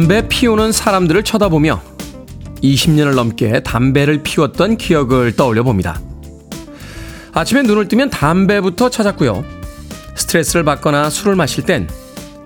[0.00, 1.82] 담배 피우는 사람들을 쳐다보며
[2.62, 6.00] 20년을 넘게 담배를 피웠던 기억을 떠올려 봅니다.
[7.34, 9.44] 아침에 눈을 뜨면 담배부터 찾았고요.
[10.14, 11.86] 스트레스를 받거나 술을 마실 땐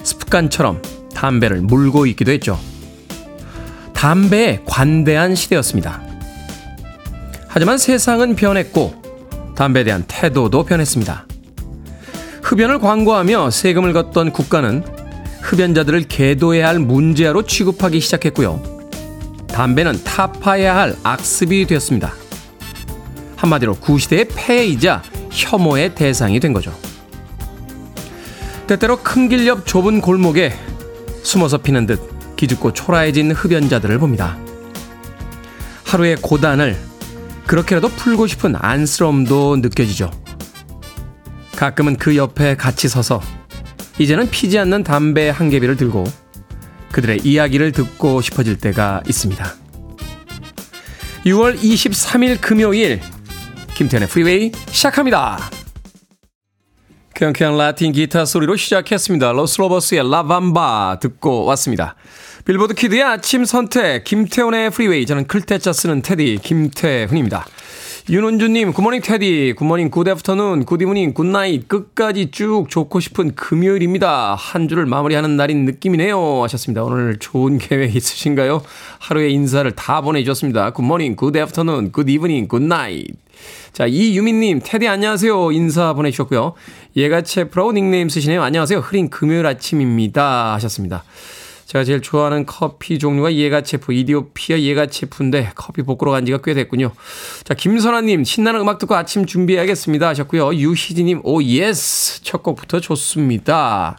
[0.02, 0.82] 습관처럼
[1.14, 2.58] 담배를 물고 있기도 했죠.
[3.92, 6.02] 담배에 관대한 시대였습니다.
[7.46, 9.00] 하지만 세상은 변했고
[9.54, 11.24] 담배에 대한 태도도 변했습니다.
[12.42, 15.03] 흡연을 광고하며 세금을 걷던 국가는
[15.54, 18.60] 흡연자들을 계도해야 할 문제로 취급하기 시작했고요.
[19.48, 22.12] 담배는 타파해야 할 악습이 되었습니다.
[23.36, 26.76] 한마디로 구시대의 폐해이자 혐오의 대상이 된 거죠.
[28.66, 30.52] 때때로 큰 길 옆 좁은 골목에
[31.22, 34.36] 숨어서 피는 듯 기죽고 초라해진 흡연자들을 봅니다.
[35.84, 36.76] 하루의 고단을
[37.46, 40.10] 그렇게라도 풀고 싶은 안쓰러움도 느껴지죠.
[41.56, 43.20] 가끔은 그 옆에 같이 서서
[43.98, 46.04] 이제는 피지 않는 담배 한 개비를 들고
[46.92, 49.44] 그들의 이야기를 듣고 싶어질 때가 있습니다.
[51.26, 53.00] 6월 23일 금요일
[53.74, 55.38] 김태훈의 프리웨이 시작합니다.
[57.14, 59.32] 경쾌한 라틴 기타 소리로 시작했습니다.
[59.32, 61.94] 로스 로보스의 La Bamba 듣고 왔습니다.
[62.44, 67.46] 빌보드 키드의 아침 선택 김태훈의 프리웨이 저는 클 태 자 쓰는 테디 김태훈입니다.
[68.10, 74.34] 윤은주님, 굿모닝 테디, 굿모닝 굿애프터눈, 굿이브닝, 굿나잇, 끝까지 쭉 좋고 싶은 금요일입니다.
[74.34, 76.42] 한 주를 마무리하는 날인 느낌이네요.
[76.42, 76.84] 하셨습니다.
[76.84, 78.62] 오늘 좋은 계획 있으신가요?
[78.98, 80.72] 하루의 인사를 다 보내주셨습니다.
[80.72, 83.06] 굿모닝, 굿애프터눈, 굿이브닝, 굿나잇.
[83.72, 85.52] 자, 이유민님, 테디 안녕하세요.
[85.52, 86.52] 인사 보내주셨고요.
[86.96, 88.42] 예가체프라고 닉네임 쓰시네요.
[88.42, 88.80] 안녕하세요.
[88.80, 90.52] 흐린 금요일 아침입니다.
[90.52, 91.04] 하셨습니다.
[91.66, 96.92] 제가 제일 좋아하는 커피 종류가 예가체프, 이디오피아 예가체프인데 커피 볶으러 간 지가 꽤 됐군요.
[97.44, 100.08] 자, 김선아님, 신나는 음악 듣고 아침 준비해야겠습니다.
[100.08, 100.54] 하셨고요.
[100.54, 102.22] 유희진님, 오, yes!
[102.22, 103.98] 첫 곡부터 좋습니다.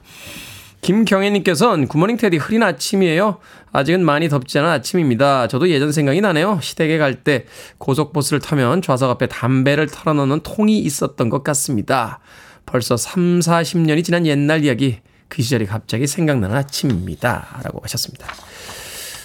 [0.81, 3.39] 김경애님께서는 good morning 테디 흐린 아침이에요.
[3.71, 5.47] 아직은 많이 덥지 않은 아침입니다.
[5.47, 6.59] 저도 예전 생각이 나네요.
[6.61, 7.45] 시댁에 갈 때
[7.79, 12.19] 고속버스를 타면 좌석 앞에 담배를 털어놓는 통이 있었던 것 같습니다.
[12.67, 14.99] 벌써 3, 40년이 지난 옛날 이야기.
[15.27, 17.61] 그 시절이 갑자기 생각나는 아침입니다.
[17.63, 18.27] 라고 하셨습니다.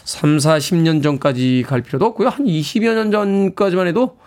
[0.04, 2.28] 3, 40년 전까지 갈 필요도 없고요.
[2.28, 4.18] 한 20여 년 전까지만 해도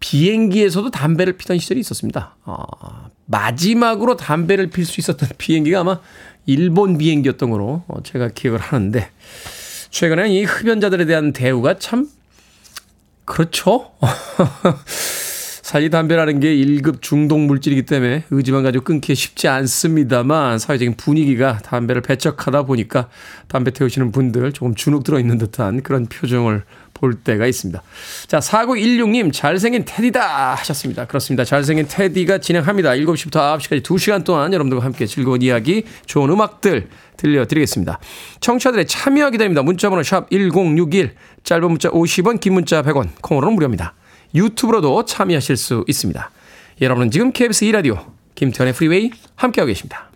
[0.00, 2.36] 비행기에서도 담배를 피던 시절이 있었습니다.
[2.44, 6.00] 어, 마지막으로 담배를 필 수 있었던 비행기가 아마
[6.46, 9.10] 일본 비행기였던 거로 어, 제가 기억을 하는데
[9.90, 12.08] 최근에 이 흡연자들에 대한 대우가 참
[13.24, 13.92] 그렇죠.
[15.66, 22.02] 사실 담배라는 게 1급 중독 물질이기 때문에 의지만 가지고 끊기 쉽지 않습니다만 사회적인 분위기가 담배를
[22.02, 23.08] 배척하다 보니까
[23.48, 26.62] 담배 태우시는 분들 조금 주눅 들어 있는 듯한 그런 표정을
[26.94, 27.82] 볼 때가 있습니다.
[28.28, 31.04] 자, 4916님, 잘생긴 테디다 하셨습니다.
[31.08, 31.44] 그렇습니다.
[31.44, 32.90] 잘생긴 테디가 진행합니다.
[32.90, 37.98] 7시부터 9시까지 2시간 동안 여러분들과 함께 즐거운 이야기, 좋은 음악들 들려드리겠습니다.
[38.38, 39.62] 청취자들의 참여 기다립니다.
[39.62, 43.94] 문자번호 샵 1061, 짧은 문자 50원, 긴 문자 100원, 콩으로는 무료입니다.
[44.34, 46.30] 유튜브로도 참여하실 수 있습니다.
[46.80, 48.04] 여러분은 지금 KBS 2라디오
[48.34, 50.10] 김태훈의 프리웨이 함께하고 계십니다.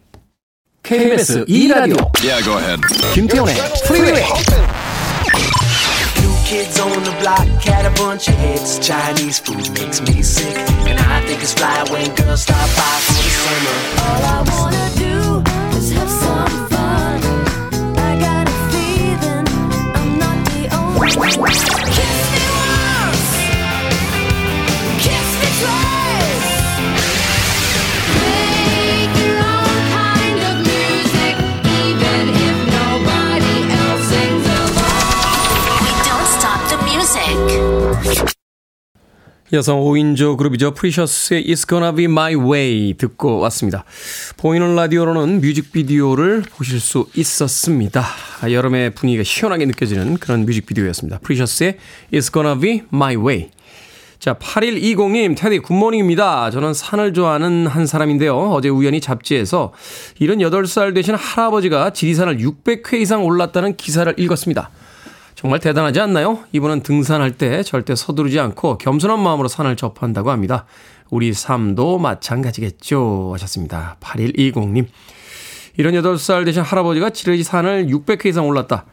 [0.82, 2.80] KBS 2라디오 yeah,
[3.14, 3.54] 김태현의
[3.86, 4.24] 프리웨이
[6.50, 8.80] kids on the block had a bunch of hits.
[8.80, 10.56] Chinese food makes me sick.
[10.88, 13.76] And I think it's fly when girls stop by for the summer.
[14.02, 15.16] All I wanna do
[15.78, 17.20] is have some fun.
[18.08, 19.46] I got a feeling
[19.94, 21.69] I'm not the only one.
[39.52, 40.74] 여성 5인조 그룹이죠.
[40.74, 43.84] 프리셔스의 It's Gonna Be My Way 듣고 왔습니다.
[44.36, 48.04] 보이는 라디오로는 뮤직비디오를 보실 수 있었습니다.
[48.48, 51.18] 여름의 분위기가 시원하게 느껴지는 그런 뮤직비디오였습니다.
[51.18, 51.78] 프리셔스의
[52.12, 53.50] It's Gonna Be My Way.
[54.20, 56.50] 자, 8120님, 테디 good morning입니다.
[56.50, 58.36] 저는 산을 좋아하는 한 사람인데요.
[58.52, 59.72] 어제 우연히 잡지에서
[60.20, 64.70] 78살 되신 할아버지가 지리산을 600회 이상 올랐다는 기사를 읽었습니다.
[65.40, 66.44] 정말 대단하지 않나요?
[66.52, 70.66] 이분은 등산할 때 절대 서두르지 않고 겸손한 마음으로 산을 접한다고 합니다.
[71.08, 73.30] 우리 삶도 마찬가지겠죠.
[73.32, 73.96] 하셨습니다.
[74.00, 74.84] 8120님.
[75.78, 78.84] 78살 되신 할아버지가 지르지 산을 600회 이상 올랐다.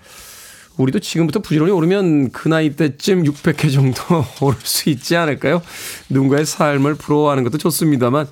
[0.77, 4.01] 우리도 지금부터 부지런히 오르면 그 나이 때쯤 600회 정도
[4.39, 5.61] 오를 수 있지 않을까요?
[6.07, 8.25] 누군가의 삶을 부러워하는 것도 좋습니다만,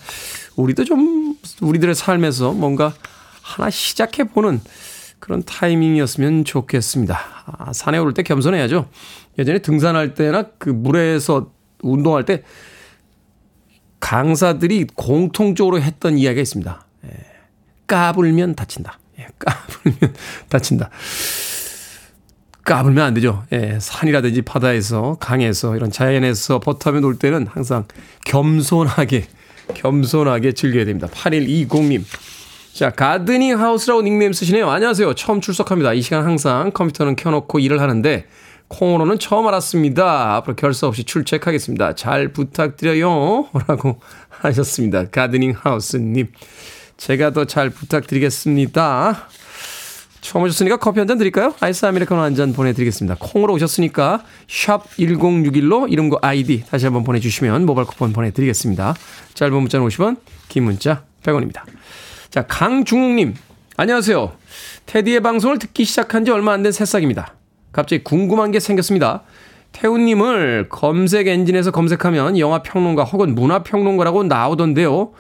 [0.56, 2.94] 우리도 좀 우리들의 삶에서 뭔가
[3.42, 4.62] 하나 시작해보는
[5.20, 7.20] 그런 타이밍이었으면 좋겠습니다.
[7.46, 8.88] 아, 산에 오를 때 겸손해야죠.
[9.38, 11.52] 예전에 등산할 때나 그 물에서
[11.82, 12.44] 운동할 때
[14.00, 16.86] 강사들이 공통적으로 했던 이야기가 있습니다.
[17.06, 17.10] 예,
[17.88, 19.00] 까불면 다친다.
[19.20, 20.16] 예, 까불면
[20.50, 20.90] 다친다.
[22.64, 23.44] 까불면 안 되죠.
[23.52, 27.86] 예, 산이라든지 바다에서, 강에서, 이런 자연에서 버터며 놀 때는 항상
[28.26, 29.28] 겸손하게,
[29.76, 31.08] 겸손하게 즐겨야 됩니다.
[31.08, 32.04] 8120님.
[32.76, 34.70] 자, 가드닝 하우스라고 닉네임 쓰시네요.
[34.70, 35.14] 안녕하세요.
[35.14, 35.94] 처음 출석합니다.
[35.94, 38.26] 이 시간 항상 컴퓨터는 켜놓고 일을 하는데,
[38.68, 40.36] 콩으로는 처음 알았습니다.
[40.36, 41.96] 앞으로 결석 없이 출첵하겠습니다.
[41.96, 43.48] 잘 부탁드려요.
[43.68, 45.06] 라고 하셨습니다.
[45.10, 46.28] 가드닝 하우스님.
[46.98, 49.30] 제가 더 잘 부탁드리겠습니다.
[50.20, 51.54] 처음 오셨으니까 커피 한 잔 드릴까요?
[51.62, 53.16] 아이스 아메리카노 한 잔 보내드리겠습니다.
[53.20, 58.96] 콩으로 오셨으니까 샵 1061로 이름과 아이디 다시 한번 보내주시면 모바일 쿠폰 보내드리겠습니다.
[59.36, 60.18] 짧은 문자는 50원,
[60.50, 61.62] 긴 문자 100원입니다.
[62.36, 63.34] 자, 강중욱님.
[63.78, 64.34] 안녕하세요.
[64.88, 67.34] 테디의 방송을 듣기 시작한 지 얼마 안 된 새싹입니다.
[67.72, 69.24] 갑자기 궁금한 게 생겼습니다.
[69.72, 75.14] 태우님을 검색 엔진에서 검색하면 영화 평론가 혹은 문화 평론가라고 나오던데요.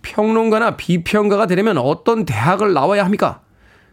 [0.00, 3.42] 평론가나 비평가가 되려면 어떤 대학을 나와야 합니까?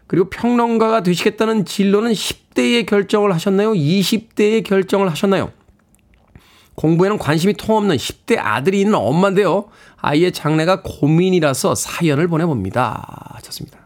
[0.06, 3.72] 그리고 평론가가 되시겠다는 진로는 10대에 결정을 하셨나요?
[3.72, 5.52] 20대에 결정을 하셨나요?
[6.80, 9.68] 공부에는 관심이 통없는 10대 아들이 있는 엄마인데요.
[9.98, 13.38] 아이의 장래가 고민이라서 사연을 보내봅니다.
[13.42, 13.78] 좋습니다.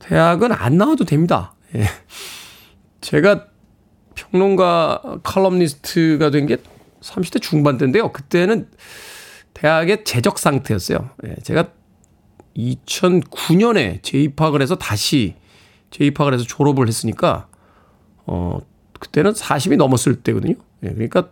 [0.00, 1.54] 대학은 안 나와도 됩니다.
[1.74, 1.86] 예.
[3.00, 3.46] 제가
[4.14, 6.58] 평론가 칼럼니스트가 된 게
[7.00, 8.12] 30대 중반 때인데요.
[8.12, 8.68] 그때는
[9.54, 11.08] 대학의 재적 상태였어요.
[11.26, 11.36] 예.
[11.42, 11.70] 제가
[12.54, 15.36] 2009년에 재입학을 해서 다시
[15.90, 17.48] 재입학을 해서 졸업을 했으니까
[18.26, 18.60] 어
[19.00, 20.54] 그때는 40이 넘었을 때거든요.
[20.82, 21.30] 예, 그러니까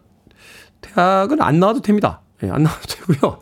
[0.80, 2.20] 대학은 안 나와도 됩니다.
[2.42, 3.40] 예, 안 나와도 되고요.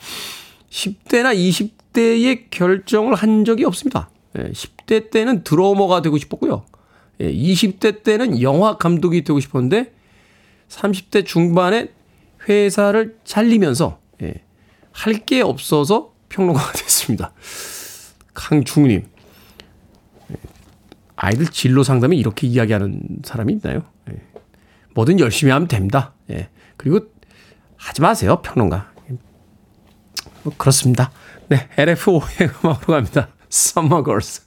[0.71, 4.11] 10대나 20대의 결정을 한 적이 없습니다.
[4.39, 6.65] 예, 10대 때는 드러머가 되고 싶었고요.
[7.21, 9.93] 예, 20대 때는 영화 감독이 되고 싶었는데
[10.69, 11.91] 30대 중반에
[12.49, 14.35] 회사를 잘리면서 예,
[14.93, 17.33] 할 게 없어서 평론가가 됐습니다.
[18.35, 19.07] 강중우님.
[21.17, 23.85] 아이들 진로 상담에 이렇게 이야기하는 사람이 있나요?
[24.11, 24.17] 예.
[24.95, 26.15] 뭐든 열심히 하면 됩니다.
[26.31, 26.49] 예.
[26.77, 27.01] 그리고
[27.77, 28.93] 하지 마세요, 평론가.
[30.43, 31.11] 뭐 그렇습니다.
[31.49, 33.29] 네, LF5의 음악으로 갑니다.
[33.51, 34.43] Summer Girls.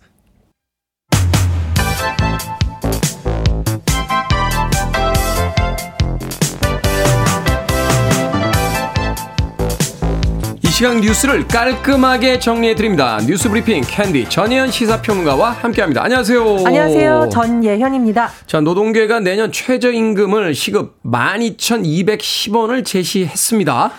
[10.76, 13.18] 시각 뉴스를 깔끔하게 정리해 드립니다.
[13.26, 16.04] 뉴스 브리핑 캔디 전예현 시사평론가와 함께합니다.
[16.04, 16.66] 안녕하세요.
[16.66, 17.30] 안녕하세요.
[17.32, 18.30] 전예현입니다.
[18.46, 23.92] 자, 노동계가 내년 최저임금을 시급 12,210원을 제시했습니다.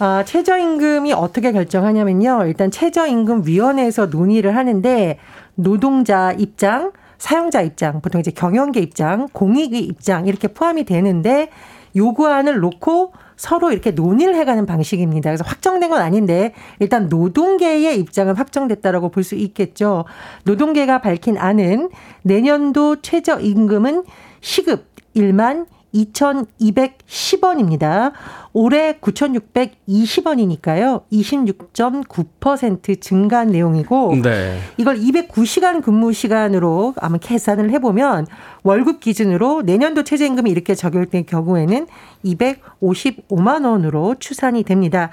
[0.00, 2.44] 아, 최저임금이 어떻게 결정하냐면요.
[2.44, 5.18] 일단 최저임금위원회에서 논의를 하는데
[5.54, 11.48] 노동자 입장, 사용자 입장, 보통 이제 경영계 입장, 공익의 입장 이렇게 포함이 되는데
[11.96, 15.30] 요구안을 놓고 서로 이렇게 논의를 해가는 방식입니다.
[15.30, 20.04] 그래서 확정된 건 아닌데 일단 노동계의 입장은 확정됐다라고 볼 수 있겠죠.
[20.44, 21.90] 노동계가 밝힌 안은
[22.22, 24.04] 내년도 최저임금은
[24.40, 28.12] 시급 1만 2,210원입니다.
[28.52, 31.02] 올해 9,620원이니까요.
[31.12, 34.58] 26.9% 증가한 내용이고 네.
[34.76, 38.26] 이걸 209시간 근무 시간으로 아마 계산을 해보면
[38.62, 41.86] 월급 기준으로 내년도 최저임금이 이렇게 적용될 경우에는
[42.24, 45.10] 255만 원으로 추산이 됩니다.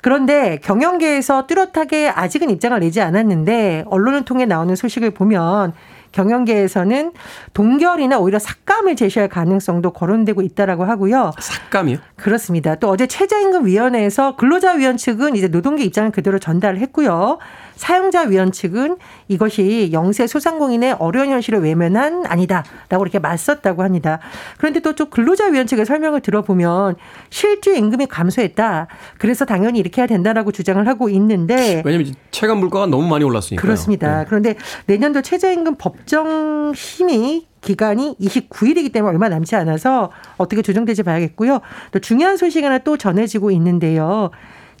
[0.00, 5.74] 그런데 경영계에서 뚜렷하게 아직은 입장을 내지 않았는데 언론을 통해 나오는 소식을 보면
[6.16, 7.12] 경영계에서는
[7.52, 11.32] 동결이나 오히려 삭감을 제시할 가능성도 거론되고 있다라고 하고요.
[11.38, 11.98] 삭감이요?
[12.16, 12.74] 그렇습니다.
[12.76, 17.38] 또 어제 최저임금위원회에서 근로자위원 측은 이제 노동계 입장을 그대로 전달을 했고요.
[17.76, 18.96] 사용자 위원 측은
[19.28, 24.18] 이것이 영세 소상공인의 어려운 현실을 외면한 아니다라고 이렇게 맞섰다고 합니다.
[24.58, 26.96] 그런데 또 좀 근로자 위원 측의 설명을 들어보면
[27.28, 28.86] 실제 임금이 감소했다.
[29.18, 34.20] 그래서 당연히 이렇게 해야 된다라고 주장을 하고 있는데 왜냐하면 체감 물가가 너무 많이 올랐으니까 그렇습니다.
[34.20, 34.24] 네.
[34.26, 34.54] 그런데
[34.86, 41.60] 내년도 최저임금 법정 심의 기간이 29일이기 때문에 얼마 남지 않아서 어떻게 조정될지 봐야겠고요.
[41.92, 44.30] 또 중요한 소식 하나 또 전해지고 있는데요.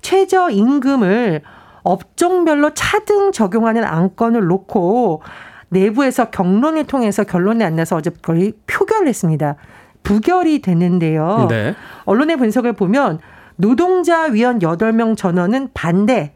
[0.00, 1.42] 최저임금을
[1.86, 5.22] 업종별로 차등 적용하는 안건을 놓고
[5.68, 9.56] 내부에서 경론을 통해서 결론이 안 나서 어제 거의 표결을 했습니다.
[10.02, 11.46] 부결이 됐는데요.
[11.48, 11.74] 네.
[12.04, 13.20] 언론의 분석을 보면
[13.56, 16.32] 노동자 위원 8명 전원은 반대,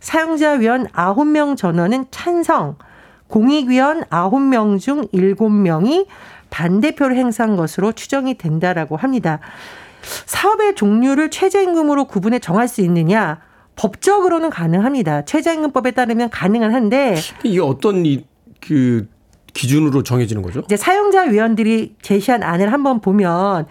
[0.00, 2.76] 사용자 위원 9명 전원은 찬성,
[3.28, 6.06] 공익위원 9명 중 7명이
[6.50, 9.40] 반대표를 행사한 것으로 추정이 된다라고 합니다.
[10.26, 13.40] 사업의 종류를 최저임금으로 구분해 정할 수 있느냐?
[13.76, 15.24] 법적으로는 가능합니다.
[15.24, 18.24] 최저임금법에 따르면 가능은 한데 이게 어떤 이,
[18.60, 19.08] 그
[19.52, 20.60] 기준으로 정해지는 거죠?
[20.64, 23.66] 이제 사용자 위원들이 제시한 안을 한번 보면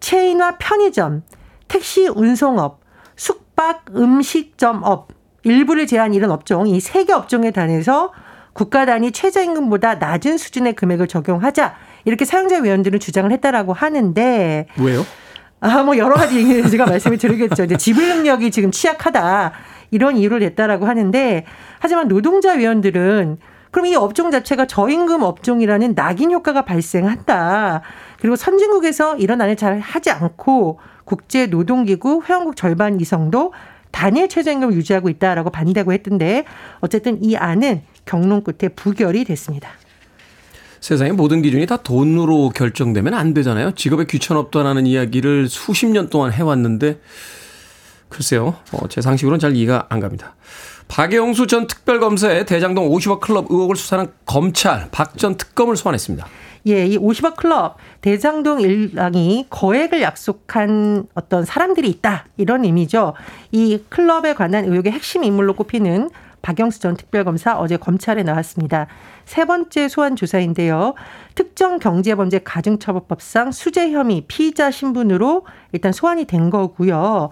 [0.00, 1.22] 체인과 편의점,
[1.68, 2.80] 택시 운송업,
[3.16, 5.08] 숙박 음식점업
[5.44, 8.12] 일부를 제한 이런 업종 이 세 개 업종에 단해서
[8.52, 11.74] 국가 단위 최저임금보다 낮은 수준의 금액을 적용하자
[12.04, 15.04] 이렇게 사용자 위원들은 주장을 했다라고 하는데 왜요?
[15.60, 17.64] 아, 뭐 여러 가지 제가 말씀을 드리겠죠.
[17.64, 19.52] 이제 지불 능력이 지금 취약하다.
[19.90, 21.44] 이런 이유를 냈다라고 하는데
[21.78, 23.38] 하지만 노동자 위원들은
[23.70, 27.82] 그럼 이 업종 자체가 저임금 업종이라는 낙인 효과가 발생한다.
[28.20, 33.52] 그리고 선진국에서 이런 안을 잘 하지 않고 국제 노동기구 회원국 절반 이상도
[33.90, 36.44] 단일 최저임금을 유지하고 있다라고 반대하고 했던데
[36.80, 39.70] 어쨌든 이 안은 경론 끝에 부결이 됐습니다.
[40.80, 43.72] 세상의 모든 기준이 다 돈으로 결정되면 안 되잖아요.
[43.72, 47.00] 직업에 귀천 없다라는 이야기를 수십 년 동안 해왔는데
[48.08, 48.56] 글쎄요.
[48.72, 50.34] 어, 제 상식으로는 잘 이해가 안 갑니다.
[50.88, 56.26] 박영수 전 특별검사의 대장동 50억 클럽 의혹을 수사하는 검찰 박 전 특검을 소환했습니다.
[56.68, 63.14] 예, 이 50억 클럽 대장동 일당이 거액을 약속한 어떤 사람들이 있다 이런 의미죠.
[63.52, 68.86] 이 클럽에 관한 의혹의 핵심 인물로 꼽히는 박영수 전 특별검사 어제 검찰에 나왔습니다.
[69.28, 70.94] 세 번째 소환 조사인데요.
[71.34, 77.28] 특정 경제범죄 가중처벌법상 수재 혐의 피의자 신분으로 일단 소환이 된 거고요.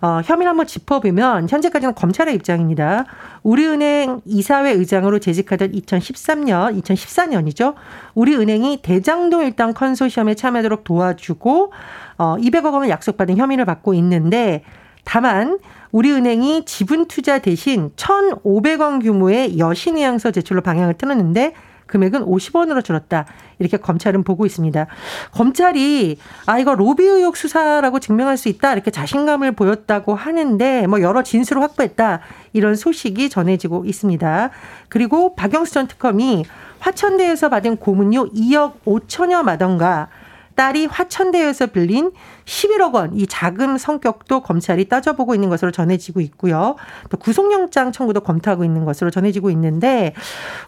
[0.00, 3.04] 어, 혐의를 한번 짚어보면 현재까지는 검찰의 입장입니다.
[3.42, 7.74] 우리은행 이사회 의장으로 재직하던 2013년, 2014년이죠.
[8.14, 11.72] 우리은행이 대장동 일당 컨소시엄에 참여하도록 도와주고
[12.16, 14.62] 어, 200억 원을 약속받은 혐의를 받고 있는데
[15.04, 15.58] 다만
[15.94, 21.54] 우리은행이 지분 투자 대신 1,500원 규모의 여신의향서 제출로 방향을 틀었는데
[21.86, 23.26] 금액은 50원으로 줄었다.
[23.60, 24.88] 이렇게 검찰은 보고 있습니다.
[25.30, 28.72] 검찰이 아 이거 로비 의혹 수사라고 증명할 수 있다.
[28.72, 32.20] 이렇게 자신감을 보였다고 하는데 뭐 여러 진술을 확보했다.
[32.52, 34.50] 이런 소식이 전해지고 있습니다.
[34.88, 36.44] 그리고 박영수 전 특검이
[36.80, 40.08] 화천대에서 받은 고문료 2억 5천여 마던가
[40.54, 42.12] 딸이 화천대에서 빌린
[42.44, 46.76] 11억 원 이 자금 성격도 검찰이 따져보고 있는 것으로 전해지고 있고요.
[47.10, 50.14] 또 구속영장 청구도 검토하고 있는 것으로 전해지고 있는데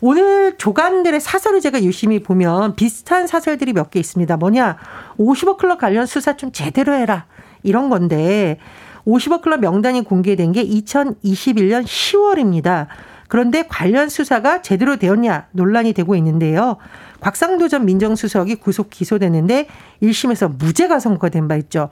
[0.00, 4.36] 오늘 조간들의 사설을 제가 유심히 보면 비슷한 사설들이 몇 개 있습니다.
[4.36, 4.76] 뭐냐
[5.18, 7.26] 50억 클럽 관련 수사 좀 제대로 해라
[7.62, 8.58] 이런 건데
[9.06, 12.86] 50억 클럽 명단이 공개된 게 2021년 10월입니다.
[13.28, 16.76] 그런데 관련 수사가 제대로 되었냐 논란이 되고 있는데요.
[17.20, 19.68] 곽상도 전 민정수석이 구속 기소됐는데
[20.02, 21.90] 1심에서 무죄가 선고가 된바 있죠.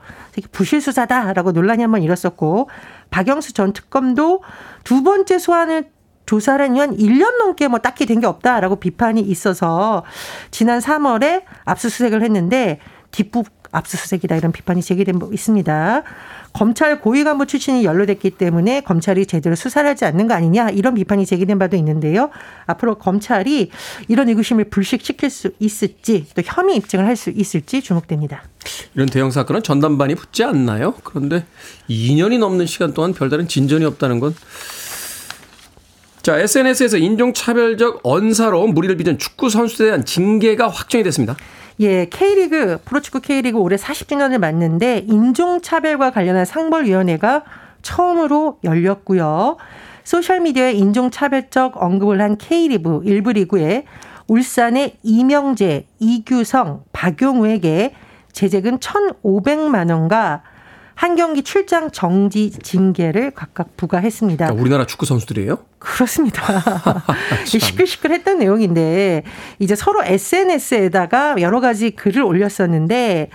[0.51, 2.69] 부실 수사다라고 논란이 한번 일었었고
[3.09, 4.41] 박영수 전 특검도
[4.83, 5.89] 두 번째 소환을
[6.25, 10.03] 조사를 한 1년 넘게 뭐 딱히 된 게 없다라고 비판이 있어서
[10.51, 12.79] 지난 3월에 압수수색을 했는데
[13.11, 16.03] 뒷북 압수수색이다 이런 비판이 제기된 바 있습니다.
[16.55, 21.25] 검찰 고위 간부 출신이 연루됐기 때문에 검찰이 제대로 수사를 하지 않는 거 아니냐 이런 비판이
[21.25, 22.29] 제기된 바도 있는데요.
[22.65, 23.71] 앞으로 검찰이
[24.07, 28.43] 이런 의구심을 불식시킬 수 있을지 또 혐의 입증을 할 수 있을지 주목됩니다.
[28.93, 30.93] 이런 대형 사건은 전담반이 붙지 않나요?
[31.03, 31.45] 그런데
[31.89, 34.35] 2년이 넘는 시간 동안 별다른 진전이 없다는 건
[36.25, 41.35] 자, SNS에서 인종차별적 언사로 무리를 빚은 축구 선수에 대한 징계가 확정이 됐습니다.
[41.81, 47.43] 예, K리그, 프로축구 K리그 올해 40주년을 맞는데 인종차별과 관련한 상벌위원회가
[47.83, 49.57] 처음으로 열렸고요.
[50.03, 53.85] 소셜미디어에 인종차별적 언급을 한 K리그 일부 리그에
[54.27, 57.93] 울산의 이명재, 이규성, 박용우에게
[58.31, 60.41] 제재금 1,500만 원과
[60.95, 64.45] 한 경기 출장 정지 징계를 각각 부과했습니다.
[64.45, 65.59] 그러니까 우리나라 축구 선수들이에요?
[65.85, 66.41] 그렇습니다.
[67.45, 69.23] 시끌시끌했던 내용인데
[69.59, 73.29] 이제 서로 SNS에다가 여러 가지 글을 올렸었는데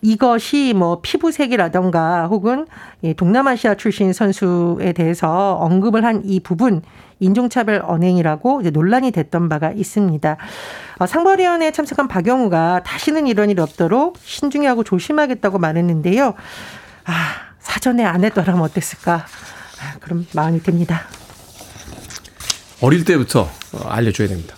[0.00, 2.66] 이것이 뭐 피부색이라던가 혹은
[3.16, 6.82] 동남아시아 출신 선수에 대해서 언급을 한 이 부분
[7.20, 10.36] 인종차별 언행이라고 논란이 됐던 바가 있습니다.
[10.98, 16.34] 어, 상벌위원회에 참석한 박영우가 다시는 이런 일이 없도록 신중히 하고 조심하겠다고 말했는데요.
[17.04, 17.12] 아,
[17.60, 19.14] 사전에 안 했더라면 어땠을까?
[19.14, 21.02] 아, 그럼 마음이 듭니다.
[22.82, 23.48] 어릴 때부터
[23.86, 24.56] 알려줘야 됩니다.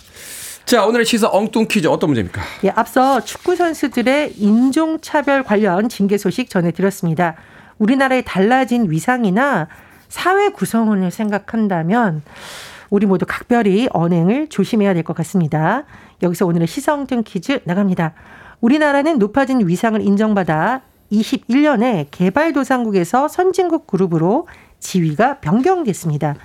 [0.65, 2.41] 자, 오늘의 시사 엉뚱 퀴즈 어떤 문제입니까?
[2.63, 7.35] 예, 앞서 축구 선수들의 인종차별 관련 징계 소식 전해드렸습니다.
[7.77, 9.67] 우리나라의 달라진 위상이나
[10.09, 12.23] 사회 구성원을 생각한다면
[12.89, 15.83] 우리 모두 각별히 언행을 조심해야 될 것 같습니다.
[16.23, 18.13] 여기서 오늘의 시사 엉뚱 퀴즈 나갑니다.
[18.61, 24.47] 우리나라는 높아진 위상을 인정받아 21년에 개발도상국에서 선진국 그룹으로
[24.79, 26.35] 지위가 변경됐습니다.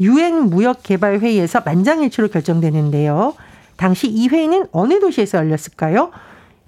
[0.00, 3.34] 유엔 무역개발회의에서 만장일치로 결정되는데요.
[3.76, 6.10] 당시 이 회의는 어느 도시에서 열렸을까요?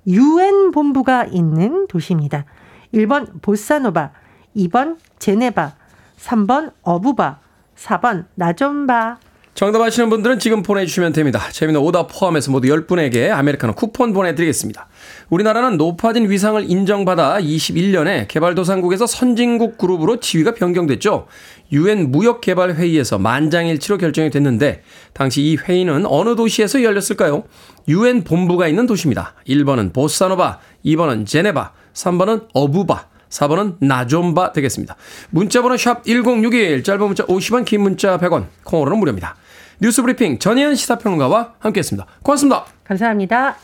[0.06, 2.44] 유엔 본부가 있는 도시입니다.
[2.92, 4.10] 1번 보사노바,
[4.56, 5.72] 2번 제네바,
[6.18, 7.38] 3번 어부바,
[7.76, 9.18] 4번 나좀바.
[9.54, 11.50] 정답 아시는 분들은 지금 보내주시면 됩니다.
[11.52, 14.88] 재미는 오답 포함해서 모두 10분에게 아메리카노 쿠폰 보내드리겠습니다.
[15.28, 21.26] 우리나라는 높아진 위상을 인정받아 21년에 개발도상국에서 선진국 그룹으로 지위가 변경됐죠.
[21.70, 24.82] 유엔 무역개발회의에서 만장일치로 결정이 됐는데
[25.12, 27.44] 당시 이 회의는 어느 도시에서 열렸을까요?
[27.88, 29.34] 유엔 본부가 있는 도시입니다.
[29.46, 34.94] 1번은 보사노바, 2번은 제네바, 3번은 어부바, 4번은 나좀바 되겠습니다.
[35.30, 39.36] 문자번호 샵 1061, 짧은 문자 50원, 긴 문자 100원, 콩으로는 무료입니다.
[39.80, 42.06] 뉴스 브리핑 전혜연 시사평론가와 함께했습니다.
[42.22, 42.64] 고맙습니다.
[42.84, 43.56] 감사합니다.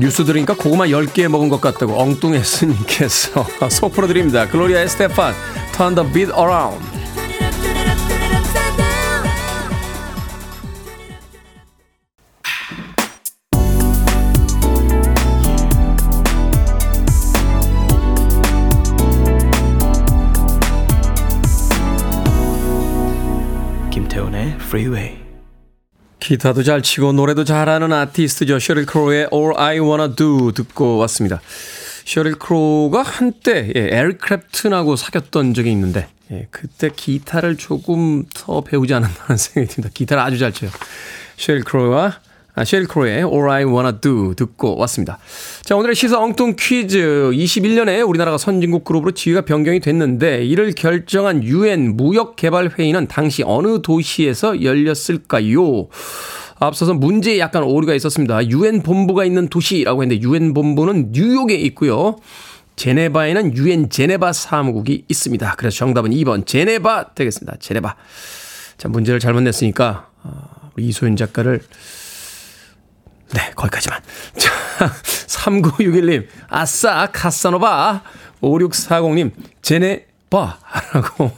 [0.00, 4.48] 뉴스 들으니까 고구마 10개 먹은 것 같다고 엉뚱했으님께서 속 풀어드립니다.
[4.48, 5.34] 글로리아 에스테판,
[5.76, 6.99] Turn the Beat Around.
[24.70, 25.18] Freeway.
[26.20, 28.60] 기타도 잘 치고 노래도 잘하는 아티스트죠.
[28.60, 31.40] 셰릴 크로의 All I Wanna Do 듣고 왔습니다.
[32.04, 38.94] 셰릴 크로가 한때 예, 에릭 크랩튼하고 사귀었던 적이 있는데 예, 그때 기타를 조금 더 배우지
[38.94, 39.92] 않았나 생각이 듭니다.
[39.92, 40.70] 기타를 아주 잘 쳐요.
[41.36, 42.20] 셰릴 크로와
[42.54, 45.18] 아, 쉘 크로의 All I Wanna Do 듣고 왔습니다.
[45.62, 47.30] 자, 오늘의 시사 엉뚱 퀴즈.
[47.32, 55.88] 21년에 우리나라가 선진국 그룹으로 지위가 변경이 됐는데 이를 결정한 유엔 무역개발회의는 당시 어느 도시에서 열렸을까요?
[56.58, 58.46] 앞서서 문제에 약간 오류가 있었습니다.
[58.48, 62.16] 유엔 본부가 있는 도시라고 했는데 유엔 본부는 뉴욕에 있고요.
[62.76, 65.54] 제네바에는 유엔 제네바 사무국이 있습니다.
[65.56, 67.56] 그래서 정답은 2번 제네바 되겠습니다.
[67.60, 67.94] 제네바.
[68.76, 71.60] 자, 문제를 잘못 냈으니까 어, 이소연 작가를
[73.32, 74.00] 네, 거기까지만.
[74.36, 74.50] 자,
[75.02, 78.02] 3961님, 아싸, 카사노바.
[78.42, 79.30] 5640님,
[79.62, 80.58] 제네바.
[80.94, 81.30] 라고,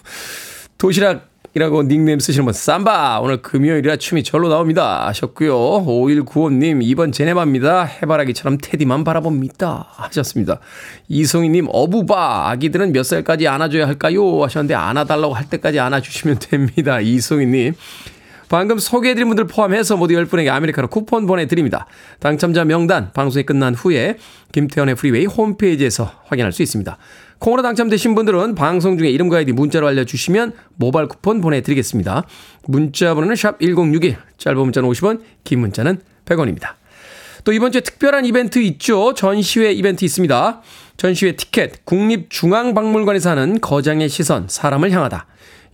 [0.78, 3.20] 도시락이라고 닉네임 쓰시는 분, 쌈바.
[3.20, 5.06] 오늘 금요일이라 춤이 절로 나옵니다.
[5.08, 7.84] 하셨고요 5195님, 2번 제네바입니다.
[7.84, 9.88] 해바라기처럼 테디만 바라봅니다.
[9.90, 10.60] 하셨습니다.
[11.08, 12.50] 이송희님, 어부바.
[12.50, 14.42] 아기들은 몇 살까지 안아줘야 할까요?
[14.42, 17.00] 하셨는데, 안아달라고 할 때까지 안아주시면 됩니다.
[17.00, 17.74] 이송희님.
[18.52, 21.86] 방금 소개해드린 분들 포함해서 모두 10분에게 아메리카노 쿠폰 보내드립니다.
[22.20, 24.18] 당첨자 명단 방송이 끝난 후에
[24.52, 26.98] 김태훈의 프리웨이 홈페이지에서 확인할 수 있습니다.
[27.38, 32.24] 콩으로 당첨되신 분들은 방송 중에 이름과 아이디 문자로 알려주시면 모바일 쿠폰 보내드리겠습니다.
[32.66, 36.74] 문자 번호는 샵 1061, 짧은 문자는 50원, 긴 문자는 100원입니다.
[37.44, 39.14] 또 이번 주에 특별한 이벤트 있죠.
[39.14, 40.60] 전시회 이벤트 있습니다.
[40.98, 45.26] 전시회 티켓, 국립중앙박물관에서 하는 거장의 시선, 사람을 향하다.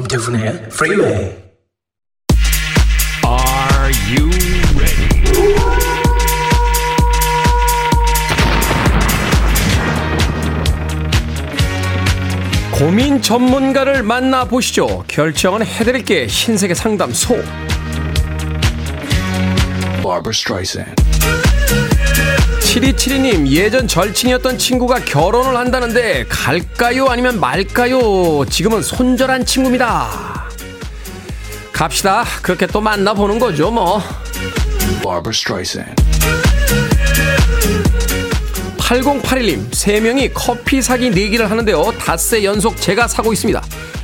[0.00, 1.36] 김태훈의 프리웨이
[3.22, 4.30] Are you
[4.78, 5.10] ready?
[12.72, 15.04] 고민 전문가를 만나보시죠.
[15.06, 17.36] 결정은 해드릴게 신세계 상담소.
[22.70, 27.06] 7272님, 예전 절친이었던 친구가 결혼을 한다는데 갈까요?
[27.06, 28.44] 아니면 말까요?
[28.48, 30.48] 지금은 손절한 친구입니다.
[31.72, 32.24] 갑시다.
[32.42, 34.00] 그렇게 또 만나보는 거죠, 뭐.
[38.78, 41.92] 8081님, 3명이 커피 사기 내기를 하는데요.
[41.98, 43.60] 닷새 연속 제가 사고 있습니다.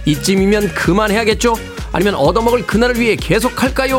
[0.07, 1.55] 이쯤이면 그만해야겠죠?
[1.93, 3.97] 아니면 얻어먹을 그날을 위해 계속할까요?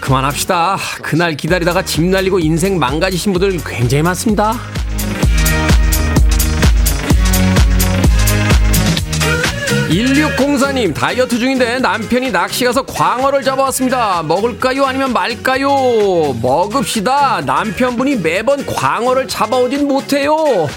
[0.00, 0.78] 그만합시다.
[1.02, 4.54] 그날 기다리다가 집 날리고 인생 망가지신 분들 굉장히 많습니다.
[9.90, 14.22] 1604님 다이어트 중인데 남편이 낚시 가서 광어를 잡아왔습니다.
[14.22, 14.84] 먹을까요?
[14.84, 15.68] 아니면 말까요?
[16.40, 17.42] 먹읍시다.
[17.44, 20.68] 남편분이 매번 광어를 잡아오진 못해요.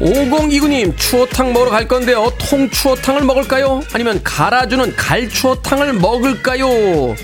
[0.00, 3.82] 5029님 추어탕 먹으러 갈 건데요 통추어탕을 먹을까요?
[3.94, 7.14] 아니면 갈아주는 갈추어탕을 먹을까요?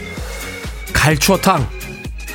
[0.93, 1.69] 갈추어탕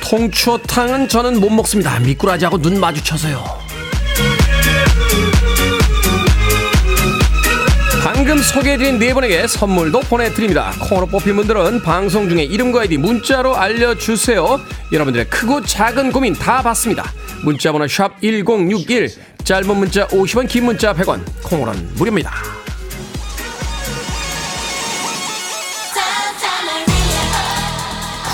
[0.00, 3.68] 통추어탕은 저는 못 먹습니다 미꾸라지하고 눈 마주쳐서요
[8.02, 10.72] 방금 소개해드린 네 분에게 선물도 보내드립니다.
[10.80, 14.60] 콩으로 뽑힌 분들은 방송 중에 이름과 아이디 문자로 알려주세요.
[14.92, 17.12] 여러분들의 크고 작은 고민 다 받습니다.
[17.42, 19.10] 문자번호 샵 1061,
[19.48, 22.30] 짧은 문자 50원, 긴 문자 100원, 콩으로는 무료입니다.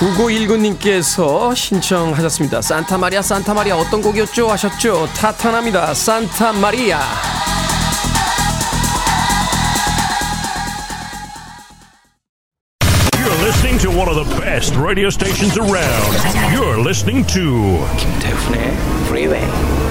[0.00, 2.61] 9919님께서 신청하셨습니다.
[2.61, 4.48] 산타마리아, 산타마리아 어떤 곡이었죠?
[4.50, 5.09] 하셨죠?
[5.14, 5.94] 타타나입니다.
[5.94, 6.98] 산타마리아.
[13.12, 16.11] You're listening to one of the best radio stations around.
[16.53, 19.84] You're listening to 김태훈의 Freeway.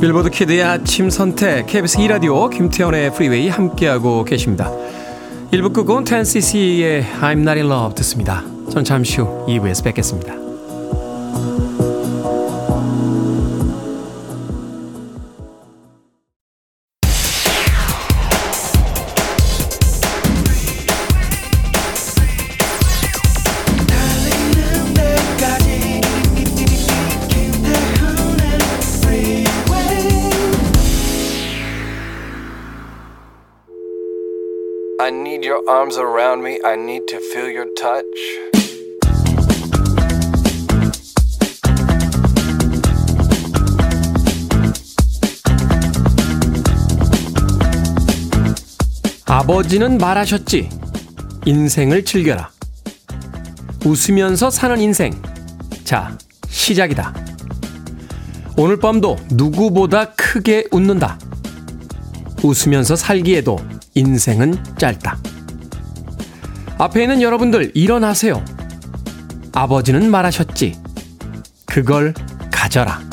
[0.00, 4.70] 빌보드 키드의 아침 선택 KBS 2라디오 김태훈의 프리웨이 함께하고 계십니다.
[5.52, 8.44] 1부 끝곡은 10cc의 I'm Not In Love 듣습니다.
[8.70, 10.47] 전 잠시 후 2부에서 뵙겠습니다.
[35.08, 36.60] I need your arms around me.
[36.62, 38.04] I need to feel your touch.
[49.24, 50.68] 아버지는 말하셨지.
[51.46, 52.50] 인생을 즐겨라.
[53.86, 55.14] 웃으면서 사는 인생.
[55.84, 56.18] 자,
[56.48, 57.14] 시작이다.
[58.58, 61.18] 오늘 밤도 누구보다 크게 웃는다.
[62.44, 63.58] 웃으면서 살기에도
[63.98, 65.18] 인생은 짧다.
[66.78, 68.44] 앞에 있는 여러분들 일어나세요.
[69.52, 70.76] 아버지는 말하셨지.
[71.66, 72.14] 그걸
[72.52, 73.07] 가져라.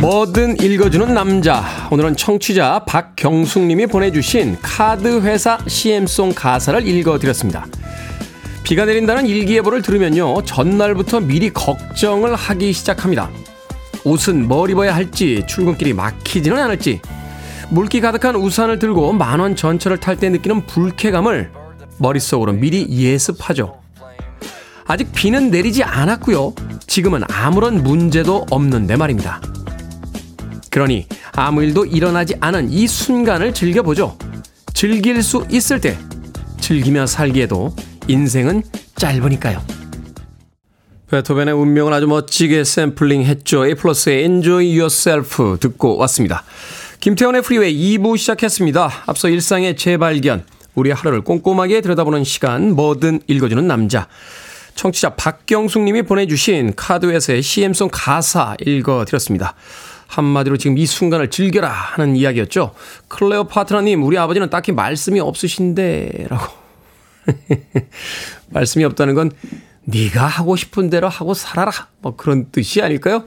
[0.00, 1.88] 뭐든 읽어주는 남자.
[1.90, 7.66] 오늘은 청취자 박경숙님이 보내주신 카드 회사 CM송 가사를 읽어드렸습니다.
[8.62, 10.42] 비가 내린다는 일기예보를 들으면요.
[10.42, 13.28] 전날부터 미리 걱정을 하기 시작합니다.
[14.04, 17.00] 옷은 뭘 입어야 할지, 출근길이 막히지는 않을지,
[17.68, 21.50] 물기 가득한 우산을 들고 만원 전철을 탈 때 느끼는 불쾌감을
[21.98, 23.80] 머릿속으로 미리 예습하죠.
[24.86, 26.54] 아직 비는 내리지 않았고요.
[26.86, 29.40] 지금은 아무런 문제도 없는데 말입니다.
[30.70, 34.16] 그러니 아무 일도 일어나지 않은 이 순간을 즐겨보죠.
[34.74, 35.98] 즐길 수 있을 때
[36.60, 37.74] 즐기며 살기에도
[38.06, 38.62] 인생은
[38.96, 39.62] 짧으니까요.
[41.10, 43.66] 베토벤의 운명을 아주 멋지게 샘플링 했죠.
[43.66, 46.44] A 플러스의 Enjoy Yourself 듣고 왔습니다.
[47.00, 49.04] 김태원의 프리웨이 2부 시작했습니다.
[49.06, 54.08] 앞서 일상의 재발견, 우리 하루를 꼼꼼하게 들여다보는 시간, 뭐든 읽어주는 남자.
[54.74, 59.54] 청취자 박경숙 님이 보내주신 카드에서의 CM송 가사 읽어드렸습니다.
[60.08, 62.74] 한마디로 지금 이 순간을 즐겨라 하는 이야기였죠.
[63.08, 66.52] 클레오 파트너님, 우리 아버지는 딱히 말씀이 없으신데 라고.
[68.48, 69.30] 말씀이 없다는 건
[69.84, 71.70] 네가 하고 싶은 대로 하고 살아라.
[72.00, 73.24] 뭐 그런 뜻이 아닐까요?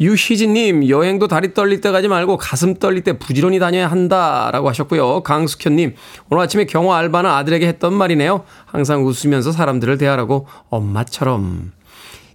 [0.00, 5.22] 유희진님, 여행도 다리 떨릴 때 가지 말고 가슴 떨릴 때 부지런히 다녀야 한다라고 하셨고요.
[5.22, 5.94] 강숙현님,
[6.28, 8.44] 오늘 아침에 경호 알바는 아들에게 했던 말이네요.
[8.66, 11.72] 항상 웃으면서 사람들을 대하라고 엄마처럼.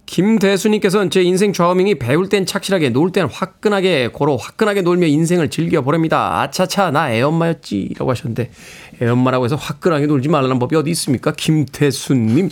[0.06, 6.40] 김대수님께서는 제 인생 좌우명이 배울 땐 착실하게, 놀 땐 화끈하게, 고로 화끈하게 놀며 인생을 즐겨보렵니다.
[6.42, 7.94] 아차차, 나 애엄마였지.
[7.98, 8.50] 라고 하셨는데,
[9.02, 11.32] 애엄마라고 해서 화끈하게 놀지 말라는 법이 어디 있습니까?
[11.32, 12.50] 김대수님.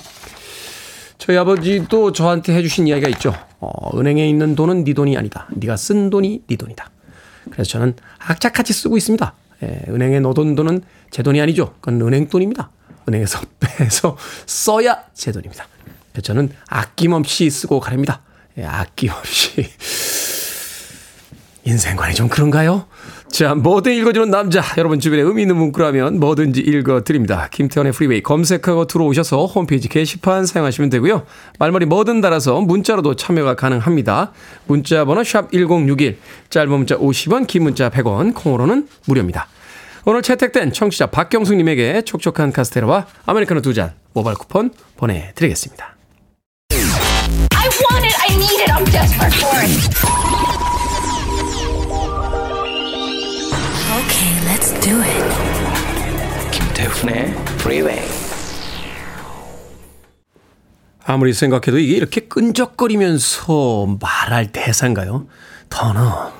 [1.19, 3.35] 저희 아버지도 저한테 해주신 이야기가 있죠.
[3.61, 5.49] 어, 은행에 있는 돈은 네 돈이 아니다.
[5.53, 6.91] 네가 쓴 돈이 네 돈이다.
[7.51, 9.33] 그래서 저는 악착같이 쓰고 있습니다.
[9.63, 11.75] 예, 은행에 넣어둔 돈은 제 돈이 아니죠.
[11.81, 12.71] 그건 은행 돈입니다.
[13.09, 15.67] 은행에서 빼서 써야 제 돈입니다.
[16.23, 18.21] 저는 아낌없이 쓰고 가렵니다.
[18.59, 19.67] 예, 아낌없이.
[21.67, 22.87] 인생관이 좀 그런가요?
[23.31, 24.63] 자, 뭐든 읽어주는 남자.
[24.77, 27.49] 여러분 주변에 의미 있는 문구라면 뭐든지 읽어드립니다.
[27.51, 31.25] 김태원의 프리웨이 검색하고 들어오셔서 홈페이지 게시판 사용하시면 되고요.
[31.59, 34.33] 말머리 뭐든 달아서 문자로도 참여가 가능합니다.
[34.67, 36.19] 문자 번호 샵 1061,
[36.51, 39.49] 짧은 문자 50원, 긴 문자 100원, 콩으로는 무료입니다.
[40.05, 45.94] 오늘 채택된 청취자 박경숙님에게 촉촉한 카스테라와 아메리카노 두 잔 모바일 쿠폰 보내드리겠습니다.
[47.75, 48.15] I want it.
[48.23, 48.71] I need it.
[48.71, 49.71] I'm desperate for it.
[53.99, 55.25] Okay, let's do it.
[56.53, 58.01] 김태훈의 Freeway.
[61.05, 65.27] 아무리 생각해도 이게 이렇게 끈적거리면서 말할 대사인가요?
[65.69, 66.33] 터너,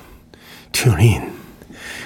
[0.71, 1.33] 튜닝,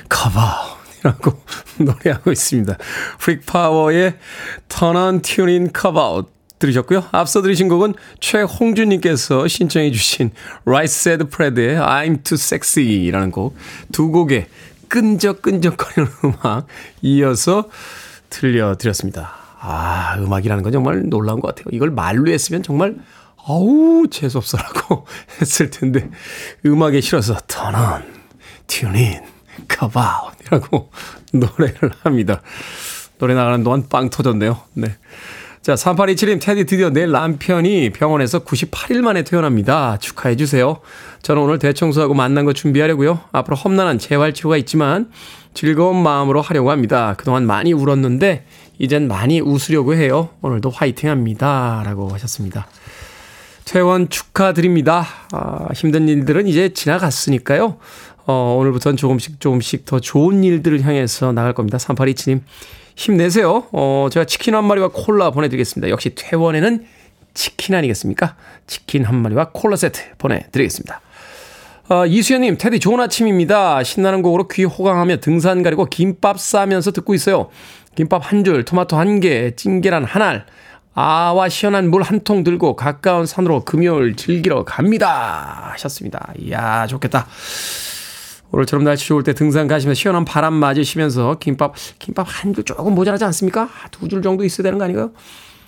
[0.09, 1.43] 커버이라고
[1.77, 2.77] 노래하고 있습니다.
[3.19, 4.17] Freak Power의
[4.67, 6.23] Turn on Tune in Cop out
[6.59, 7.05] 들으셨고요.
[7.11, 10.31] 앞서 들으신 곡은 최홍준님께서 신청해 주신
[10.65, 13.55] Right Said Fred의 I'm Too Sexy라는 곡
[13.91, 14.47] 두 곡의
[14.89, 16.67] 끈적끈적거리는 음악
[17.01, 17.69] 이어서
[18.29, 19.33] 들려드렸습니다.
[19.61, 21.65] 아, 음악이라는 건 정말 놀라운 것 같아요.
[21.71, 22.95] 이걸 말로 했으면 정말
[23.37, 25.05] 어우 재수없어라고
[25.41, 26.09] 했을 텐데
[26.65, 28.03] 음악에 실어서 turn on,
[28.67, 29.23] tune in,
[29.69, 30.91] come out이라고
[31.33, 32.41] 노래를 합니다.
[33.17, 34.61] 노래 나가는 동안 빵 터졌네요.
[34.73, 34.95] 네.
[35.61, 39.97] 자, 3827님, 테디 드디어 내 남편이 병원에서 98일 만에 퇴원합니다.
[39.97, 40.79] 축하해주세요.
[41.21, 43.19] 저는 오늘 대청소하고 만난 거 준비하려고요.
[43.33, 45.11] 앞으로 험난한 재활치료가 있지만
[45.53, 47.15] 즐거운 마음으로 하려고 합니다.
[47.17, 48.45] 그동안 많이 울었는데,
[48.77, 50.29] 이젠 많이 웃으려고 해요.
[50.41, 51.83] 오늘도 화이팅 합니다.
[51.85, 52.67] 라고 하셨습니다.
[53.65, 55.05] 퇴원 축하드립니다.
[55.33, 57.77] 아, 힘든 일들은 이제 지나갔으니까요.
[58.25, 61.77] 어, 오늘부터는 조금씩 조금씩 더 좋은 일들을 향해서 나갈 겁니다.
[61.77, 62.41] 3827님.
[62.99, 63.67] 힘내세요.
[63.71, 65.89] 어, 제가 치킨 한 마리와 콜라 보내드리겠습니다.
[65.89, 66.85] 역시 퇴원에는
[67.33, 68.35] 치킨 아니겠습니까?
[68.67, 70.99] 치킨 한 마리와 콜라 세트 보내드리겠습니다.
[71.87, 73.83] 어, 이수연님, 테디 좋은 아침입니다.
[73.83, 77.49] 신나는 곡으로 귀 호강하며 등산 가리고 김밥 싸면서 듣고 있어요.
[77.95, 80.45] 김밥 한 줄, 토마토 한 개, 찐계란 한 알,
[80.93, 85.69] 아와 시원한 물 한 통 들고 가까운 산으로 금요일 즐기러 갑니다.
[85.71, 86.33] 하셨습니다.
[86.37, 87.27] 이야, 좋겠다.
[88.51, 93.23] 오늘처럼 날씨 좋을 때 등산 가시면서 시원한 바람 맞으시면서 김밥, 김밥 한 줄 조금 모자라지
[93.25, 93.69] 않습니까?
[93.91, 95.11] 두 줄 정도 있어야 되는 거 아닌가요?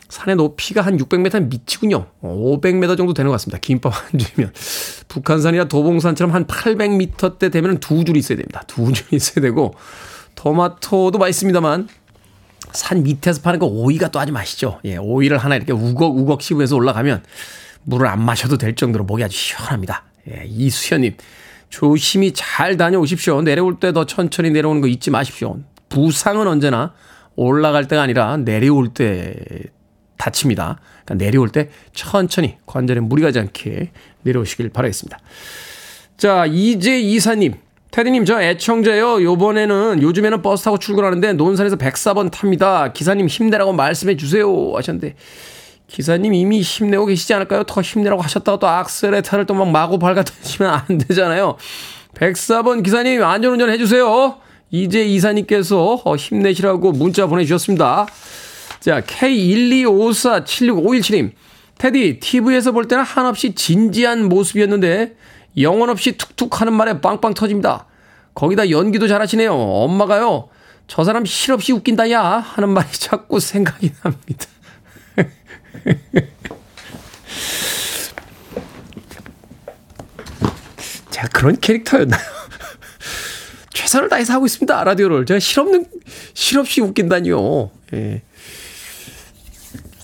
[0.09, 2.07] 산의 높이가 한 600m 미치군요.
[2.21, 3.59] 500m 정도 되는 것 같습니다.
[3.59, 4.51] 김밥 한 줄이면.
[5.07, 8.63] 북한산이나 도봉산처럼 한 800m대 되면 두 줄 있어야 됩니다.
[8.67, 9.73] 두 줄 있어야 되고,
[10.35, 11.87] 토마토도 맛있습니다만,
[12.73, 14.79] 산 밑에서 파는 거 오이가 또 아주 맛있죠.
[14.85, 17.23] 예, 오이를 하나 이렇게 우걱우걱 씹으면서 올라가면
[17.83, 20.03] 물을 안 마셔도 될 정도로 목이 아주 시원합니다.
[20.29, 21.15] 예, 이수현님.
[21.71, 23.41] 조심히 잘 다녀오십시오.
[23.41, 25.57] 내려올 때 더 천천히 내려오는 거 잊지 마십시오.
[25.89, 26.93] 부상은 언제나
[27.35, 29.35] 올라갈 때가 아니라 내려올 때
[30.17, 30.79] 다칩니다.
[31.05, 35.17] 그러니까 내려올 때 천천히 관절에 무리 가지 않게 내려오시길 바라겠습니다.
[36.17, 37.55] 자, 이재 이사님.
[37.89, 39.21] 테디님, 저 애청자요.
[39.23, 42.93] 요번에는, 요즘에는 버스 타고 출근하는데 논산에서 104번 탑니다.
[42.93, 44.71] 기사님 힘내라고 말씀해 주세요.
[44.75, 45.15] 하셨는데,
[45.91, 47.63] 기사님 이미 힘내고 계시지 않을까요?
[47.63, 51.57] 더 힘내라고 하셨다가 또 악셀레타를 또 막 마구 밟아던지면 안 되잖아요.
[52.15, 54.37] 104번 기사님 안전운전 해주세요.
[54.71, 58.07] 이제 이사님께서 어, 힘내시라고 문자 보내주셨습니다.
[58.79, 61.31] 자, K125476517님.
[61.77, 65.15] 테디, TV에서 볼 때는 한없이 진지한 모습이었는데,
[65.59, 67.85] 영혼 없이 툭툭 하는 말에 빵빵 터집니다.
[68.33, 69.53] 거기다 연기도 잘하시네요.
[69.53, 70.47] 엄마가요,
[70.87, 72.21] 저 사람 실없이 웃긴다, 야.
[72.23, 74.45] 하는 말이 자꾸 생각이 납니다.
[81.11, 82.21] 제가 그런 캐릭터였나요?
[83.73, 84.83] 최선을 다해서 하고 있습니다.
[84.83, 85.25] 라디오를.
[85.25, 85.85] 제가 실없는,
[86.33, 87.71] 실없이 웃긴다니요.
[87.93, 88.21] 예.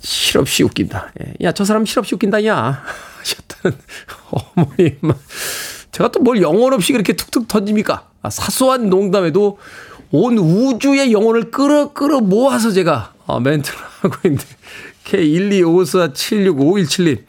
[0.01, 1.11] 실없이 웃긴다.
[1.21, 1.33] 예.
[1.43, 2.83] 야, 저 사람 실없이 웃긴다, 야.
[3.19, 3.77] 하셨다는
[4.31, 4.97] 어머님.
[5.91, 8.07] 제가 또 뭘 영혼 없이 그렇게 툭툭 던집니까?
[8.21, 9.57] 아, 사소한 농담에도
[10.11, 14.45] 온 우주의 영혼을 끌어, 끌어 모아서 제가 어, 멘트를 하고 있는데.
[15.07, 17.23] K125476517님.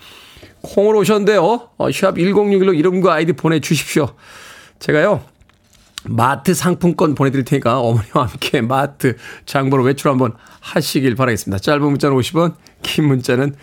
[0.60, 1.70] 콩으로 오셨는데요.
[1.76, 4.08] 어, 샵 1061로 이름과 아이디 보내주십시오.
[4.80, 5.22] 제가요.
[6.04, 11.58] 마트 상품권 보내드릴 테니까 어머니와 함께 마트 장보러 외출 한번 하시길 바라겠습니다.
[11.58, 13.54] 짧은 문자는 50원, 긴 문자는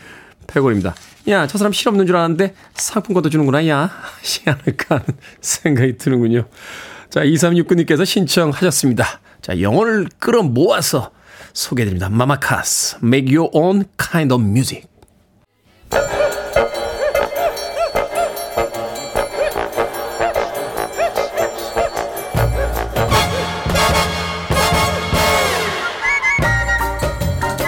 [0.48, 0.94] 100원입니다.
[1.30, 3.90] 야, 저 사람 실없는 줄 알았는데 상품권도 주는구나, 야.
[4.20, 5.06] 하시 않을까 하는
[5.42, 6.46] 생각이 드는군요.
[7.10, 9.22] 자, 2369님께서 신청하셨습니다.
[9.42, 11.12] 자, 영혼을 끌어 모아서
[11.56, 12.10] 소개해드립니다.
[12.10, 14.88] 마마카스, make your own kind of music.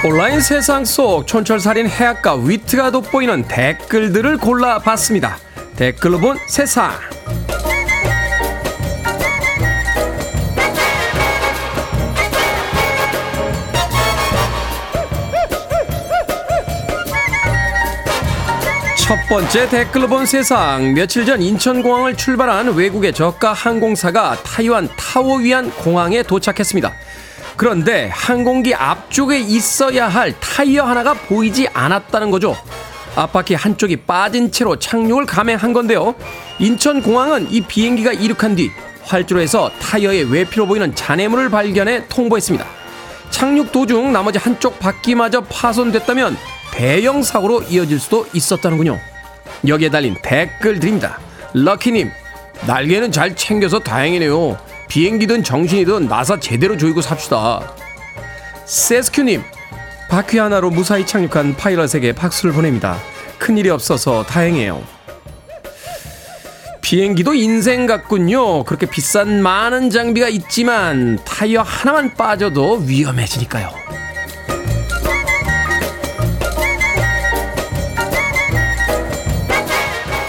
[0.06, 5.38] 온라인 세상 속 촌철살인 해악과 위트가 돋보이는 댓글들을 골라봤습니다.
[5.76, 6.92] 댓글로 본 세상.
[19.08, 20.94] 첫 번째 댓글로 본 세상.
[20.94, 26.92] 며칠 전 인천공항을 출발한 외국의 저가 항공사가 타이완 타오위안 공항에 도착했습니다.
[27.56, 32.58] 그런데 항공기 앞쪽에 있어야 할 타이어 하나가 보이지 않았다는 거죠.
[33.16, 36.14] 앞바퀴 한쪽이 빠진 채로 착륙을 감행한 건데요.
[36.60, 38.70] 인천공항은 이 비행기가 이륙한 뒤
[39.04, 42.66] 활주로에서 타이어의 외피로 보이는 잔해물을 발견해 통보했습니다.
[43.30, 46.36] 착륙 도중 나머지 한쪽 바퀴마저 파손됐다면
[46.78, 49.00] 대형 사고로 이어질 수도 있었다는군요.
[49.68, 51.20] 여기에 달린 댓글 드립니다.
[51.56, 52.12] 럭키님,
[52.68, 54.60] 날개는 잘 챙겨서 다행이네요.
[54.88, 57.74] 비행기든 정신이든 나사 제대로 조이고 삽시다.
[58.66, 59.42] 세스큐님,
[60.08, 63.00] 바퀴 하나로 무사히 착륙한 파일럿에게 박수를 보냅니다.
[63.40, 64.84] 큰일이 없어서 다행이에요.
[66.82, 68.64] 비행기도 인생 같군요.
[68.66, 73.88] 그렇게 비싼 많은 장비가 있지만 타이어 하나만 빠져도 위험해지니까요.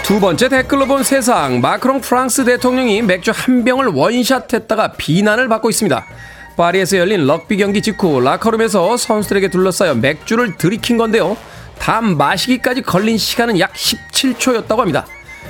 [0.09, 6.03] 두 번째 댓글로 본 세상 마크롱 프랑스 대통령이 맥주 한 병을 원샷했다가 비난을 받고 있습니다.
[6.57, 11.37] 파리에서 열린 럭비 경기 직후 라커룸에서 선수들에게 둘러싸여 맥주를 들이킨 건데요.
[11.77, 15.05] 다 마시기까지 걸린 시간은 약 17초였다고 합니다.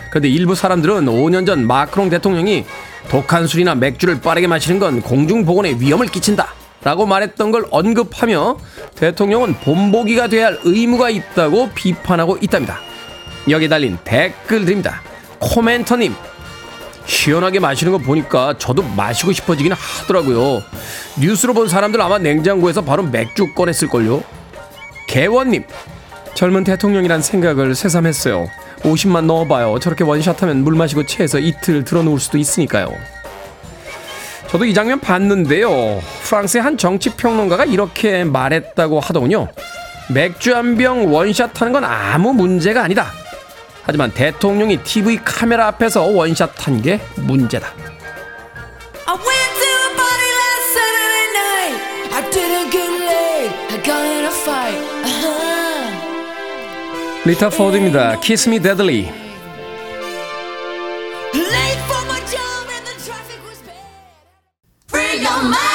[0.09, 2.65] 그런데 일부 사람들은 5년 전 마크롱 대통령이
[3.07, 6.53] 독한 술이나 맥주를 빠르게 마시는 건 공중보건에 위험을 끼친다.
[6.83, 8.57] 라고 말했던 걸 언급하며
[8.95, 12.88] 대통령은 본보기가 돼야 할 의무가 있다고 비판하고 있답니다.
[13.51, 15.01] 여기 달린 댓글들입니다.
[15.39, 16.13] 코멘터님,
[17.05, 20.61] 시원하게 마시는 거 보니까 저도 마시고 싶어지긴 하더라고요.
[21.19, 24.23] 뉴스로 본 사람들 아마 냉장고에서 바로 맥주 꺼냈을걸요.
[25.07, 25.63] 개원님,
[26.35, 28.47] 젊은 대통령이란 생각을 새삼했어요.
[28.83, 29.79] 50만 넣어봐요.
[29.79, 32.93] 저렇게 원샷하면 물 마시고 체해서 이틀 들어놓을 수도 있으니까요.
[34.49, 36.01] 저도 이 장면 봤는데요.
[36.23, 39.47] 프랑스의 한 정치평론가가 이렇게 말했다고 하더군요.
[40.09, 43.11] 맥주 한 병 원샷 하는 건 아무 문제가 아니다.
[43.89, 47.73] 하지만 대통령이 TV 카메라 앞에서 원샷 한 게 문제다.
[55.01, 55.95] Uh-huh.
[57.25, 58.19] 리타 포드입니다.
[58.19, 59.09] Kiss Me Deadly.
[61.33, 63.73] Late for my job and the traffic was bad.
[64.87, 65.68] Free your mind.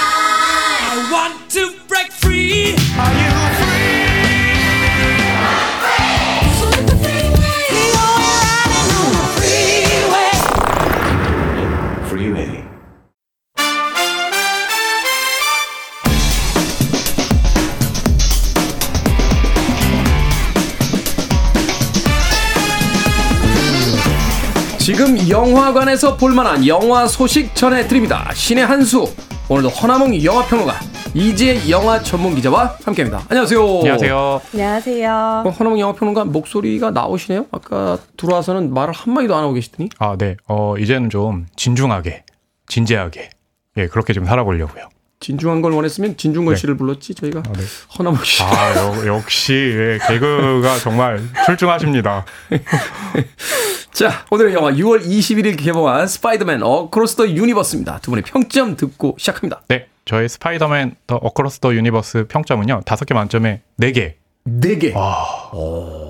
[25.14, 28.33] 지금 영화관에서 볼만한 영화 소식 전해드립니다.
[28.35, 29.07] 신의 한수.
[29.48, 30.74] 오늘도 허나몽 영화평론가
[31.14, 33.24] 이지혜 영화 전문 기자와 함께합니다.
[33.29, 33.61] 안녕하세요.
[33.61, 34.40] 안녕하세요.
[34.53, 35.42] 안녕하세요.
[35.46, 37.46] 어, 허나몽 영화평론가 목소리가 나오시네요.
[37.53, 39.88] 아까 들어와서는 말을 한 마디도 안 하고 계시더니.
[39.98, 40.37] 아, 네.
[40.48, 42.24] 어, 이제는 좀 진중하게,
[42.66, 43.31] 진지하게,
[43.77, 44.88] 예, 그렇게 좀 살아보려고요.
[45.24, 46.60] 진중한 걸 원했으면 진중걸 네.
[46.60, 47.62] 씨를 불렀지 저희가 네.
[47.98, 48.42] 허나몽 씨.
[48.42, 52.26] 아, 여- 역시, 예, 개그가 정말 출중하십니다.
[53.90, 58.00] 자 오늘의 영화 6월 21일 개봉한 스파이더맨 어크로스 더 유니버스입니다.
[58.00, 59.62] 두 분의 평점 듣고 시작합니다.
[59.68, 59.87] 네.
[60.04, 64.16] 저희 스파이더맨 더 어크로스 더 유니버스 평점은요, 다섯 개 만점에 네 개.
[64.44, 64.92] 네 개.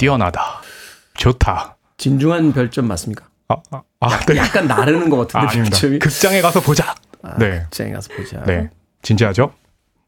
[0.01, 0.61] 뛰어나다.
[1.17, 1.77] 좋다.
[1.99, 3.27] 진중한 별점 맞습니까?
[3.49, 4.37] 아, 아, 아, 네.
[4.39, 5.51] 약간 나르는 것 같은데 아.
[5.63, 6.01] 별점이.
[6.01, 6.97] 극장에 가서 보자.
[7.39, 7.61] 네.
[7.71, 8.43] 극장에 가서 보자.
[8.43, 8.71] 네.
[9.05, 9.53] 진지하죠?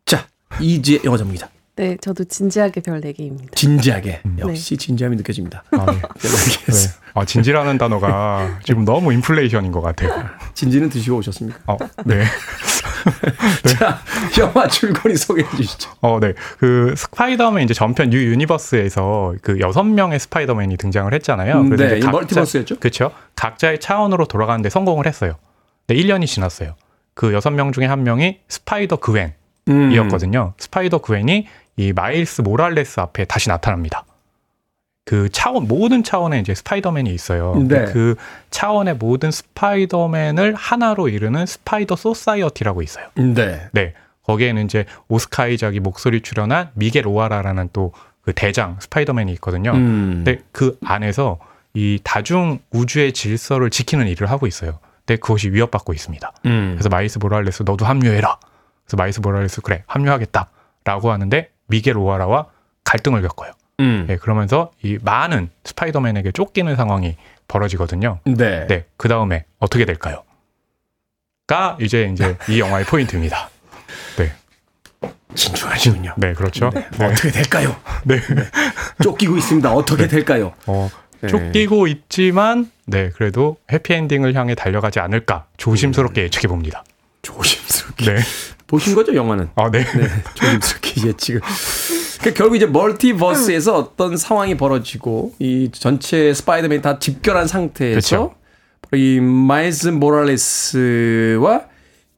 [0.05, 0.27] 자
[0.61, 1.49] 이지혜 영화 전문 기자.
[1.77, 3.55] 네, 저도 진지하게 별 4개입니다.
[3.55, 4.37] 진지하게 음.
[4.39, 5.63] 역시 진지함이 느껴집니다.
[5.73, 6.01] 아, 네.
[6.73, 6.89] 네.
[7.13, 10.27] 아, 진지라는 단어가 지금 너무 인플레이션인 것 같아요.
[10.55, 11.59] 진지는 드시고 오셨습니까?
[11.67, 12.25] 어, 네.
[13.79, 14.01] 자
[14.39, 15.91] 영화 줄거리 소개해 주시죠.
[16.01, 16.33] 어, 네.
[16.59, 21.61] 그 스파이더맨 이제 전편 뉴 유니버스에서 그 여섯 명의 스파이더맨이 등장을 했잖아요.
[21.61, 22.79] 음, 그래서 네, 이제 이 멀티버스였죠?
[22.79, 23.13] 그렇죠.
[23.35, 25.35] 각자의 차원으로 돌아가는데 성공을 했어요.
[25.89, 26.75] 네, 1년이 지났어요.
[27.17, 30.53] 그 여섯 명 중에 한 명이 스파이더 그웬이었거든요.
[30.55, 30.59] 음.
[30.59, 31.49] 스파이더 그웬이
[31.79, 34.05] 이 마일스 모랄레스 앞에 다시 나타납니다.
[35.05, 37.57] 그 차원 모든 차원에 이제 스파이더맨이 있어요.
[37.69, 37.87] 네.
[37.87, 38.15] 그
[38.51, 43.09] 차원의 모든 스파이더맨을 하나로 이루는 스파이더 소사이어티라고 있어요.
[43.17, 43.69] 네.
[43.73, 43.95] 네.
[44.23, 47.93] 거기에는 이제 오스카 이작이 목소리 출연한 미겔 오하라라는 또
[48.27, 49.71] 그 대장 스파이더맨이 있거든요.
[49.71, 50.25] 음.
[50.25, 51.39] 근데 그 안에서
[51.75, 54.81] 이 다중 우주의 질서를 지키는 일을 하고 있어요.
[55.07, 56.33] 근데 그것이 위협받고 있습니다.
[56.47, 56.73] 음.
[56.75, 58.39] 그래서 마일스 모랄레스 너도 합류해라.
[58.85, 62.47] 그래서 마일스 모랄레스 그래 합류하겠다라고 하는데 미겔 오하라와
[62.85, 63.53] 갈등을 겪어요.
[63.81, 64.07] 음.
[64.09, 68.21] 네, 그러면서 이 많은 스파이더맨에게 쫓기는 상황이 벌어지거든요.
[68.25, 68.67] 네.
[68.67, 70.25] 네, 그 다음에 어떻게 될까요?
[71.47, 73.51] 가 이제 이제 이 영화의 포인트입니다.
[74.19, 74.33] 네,
[75.35, 76.15] 진중하시군요.
[76.17, 76.71] 네, 그렇죠.
[76.71, 76.89] 네.
[76.99, 77.77] 네, 어떻게 될까요?
[78.05, 78.21] 네.
[79.01, 79.73] 쫓기고 있습니다.
[79.73, 80.53] 어떻게 될까요?
[80.67, 80.91] 어,
[81.21, 81.29] 네.
[81.29, 86.25] 쫓기고 있지만, 네, 그래도 해피엔딩을 향해 달려가지 않을까 조심스럽게 음.
[86.25, 86.85] 예측해 봅니다.
[87.23, 88.05] 조심스럽게.
[88.05, 88.21] 네,
[88.67, 89.51] 보신 거죠, 영화는?
[89.57, 91.41] 아, 네, 네, 조심스럽게 예측을.
[92.21, 98.35] 그러니까 결국 이제 멀티버스에서 어떤 상황이 벌어지고 이 전체 스파이더맨이 다 집결한 상태에서 그쵸.
[98.95, 101.63] 이 마일스 모랄레스와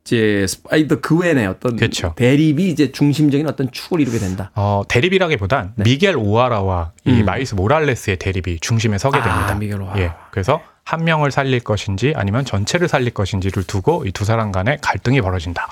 [0.08, 2.14] 이제 스파이더 그웬의 어떤 그쵸.
[2.16, 4.50] 대립이 이제 중심적인 어떤 축을 이루게 된다.
[4.54, 7.20] 어, 대립이라기보단 미겔 오하라와 이 네.
[7.20, 7.26] 음.
[7.26, 9.54] 마일스 모랄레스의 대립이 중심에 서게 아, 됩니다.
[9.54, 10.00] 미겔 오하라.
[10.00, 14.78] 예, 그래서 한 명을 살릴 것인지 아니면 전체를 살릴 것인지를 두고 이 두 사람 간의
[14.80, 15.70] 갈등이 벌어진다.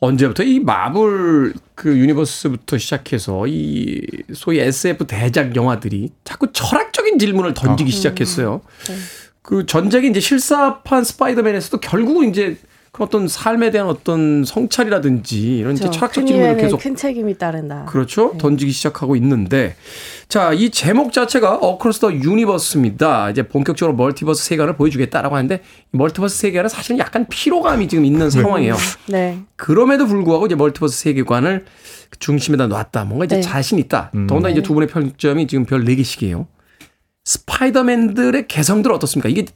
[0.00, 4.00] 언제부터 이 마블 그 유니버스부터 시작해서 이
[4.34, 8.60] 소위 SF 대작 영화들이 자꾸 철학적인 질문을 던지기 시작했어요.
[9.42, 12.56] 그 전작이 이제 실사판 스파이더맨에서도 결국은 이제
[12.94, 15.90] 그런 어떤 삶에 대한 어떤 성찰이라든지 이런 그렇죠.
[15.90, 17.86] 철학적 큰 질문을 계속 큰 책임이 따른다.
[17.88, 18.38] 그렇죠.
[18.38, 19.74] 던지기 시작하고 있는데
[20.28, 23.30] 자, 이 제목 자체가 어크로스 더 유니버스입니다.
[23.30, 28.76] 이제 본격적으로 멀티버스 세계관을 보여주겠다라고 하는데 이 멀티버스 세계관은 사실은 약간 피로감이 지금 있는 상황이에요.
[29.08, 29.40] 네.
[29.56, 31.64] 그럼에도 불구하고 이제 멀티버스 세계관을
[32.20, 33.06] 중심에다 놨다.
[33.06, 33.42] 뭔가 이제 네.
[33.42, 34.12] 자신 있다.
[34.12, 36.46] 더군다나 이제 두 분의 평점이 지금 별 4개씩이에요.
[37.24, 39.28] 스파이더맨들의 개성들 어떻습니까?
[39.28, 39.46] 이게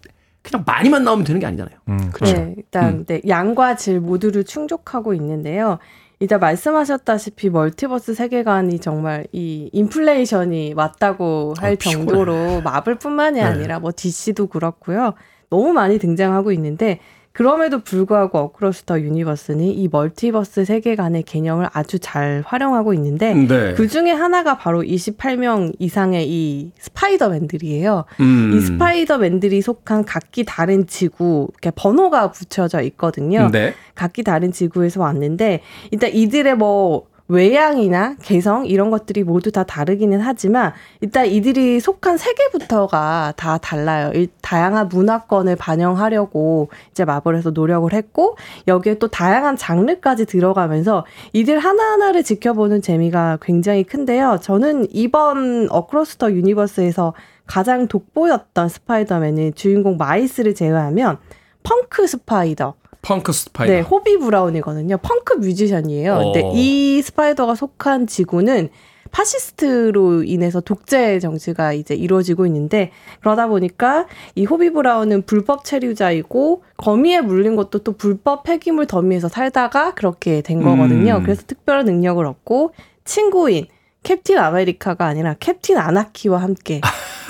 [0.48, 1.76] 그냥 많이만 나오면 되는 게 아니잖아요.
[1.88, 2.34] 음, 그렇죠.
[2.34, 3.04] 네, 일단 음.
[3.04, 5.78] 네, 양과 질 모두를 충족하고 있는데요.
[6.20, 12.06] 이제 말씀하셨다시피 멀티버스 세계관이 정말 이 인플레이션이 왔다고 할 어, 피곤해.
[12.06, 13.42] 정도로 마블뿐만이 네.
[13.44, 15.14] 아니라 뭐 DC도 그렇고요.
[15.50, 16.98] 너무 많이 등장하고 있는데
[17.38, 23.74] 그럼에도 불구하고 어크로스 더 유니버스는 이 멀티버스 세계관의 개념을 아주 잘 활용하고 있는데 네.
[23.74, 28.06] 그 중에 하나가 바로 28명 이상의 이 스파이더맨들이에요.
[28.18, 28.54] 음.
[28.56, 33.50] 이 스파이더맨들이 속한 각기 다른 지구, 이렇게 번호가 붙여져 있거든요.
[33.52, 33.72] 네.
[33.94, 35.60] 각기 다른 지구에서 왔는데,
[35.92, 43.34] 일단 이들의 뭐, 외양이나 개성 이런 것들이 모두 다 다르기는 하지만 일단 이들이 속한 세계부터가
[43.36, 44.10] 다 달라요.
[44.14, 51.04] 이 다양한 문화권을 반영하려고 이제 마블에서 노력을 했고 여기에 또 다양한 장르까지 들어가면서
[51.34, 54.38] 이들 하나하나를 지켜보는 재미가 굉장히 큰데요.
[54.40, 57.12] 저는 이번 어크로스 더 유니버스에서
[57.46, 61.18] 가장 돋보였던 스파이더맨은 주인공 마일스를 제외하면
[61.62, 62.74] 펑크 스파이더.
[63.08, 63.72] 펑크 스파이더.
[63.72, 64.98] 네, 호비 브라운이거든요.
[64.98, 66.18] 펑크 뮤지션이에요.
[66.18, 66.52] 근데 어.
[66.54, 68.68] 이 스파이더가 속한 지구는
[69.10, 72.90] 파시스트로 인해서 독재 정치가 이제 이루어지고 있는데
[73.20, 79.94] 그러다 보니까 이 호비 브라운은 불법 체류자이고 거미에 물린 것도 또 불법 폐기물 더미에서 살다가
[79.94, 81.16] 그렇게 된 거거든요.
[81.16, 81.22] 음.
[81.22, 82.74] 그래서 특별한 능력을 얻고
[83.06, 83.66] 친구인
[84.02, 86.80] 캡틴 아메리카가 아니라 캡틴 아나키와 함께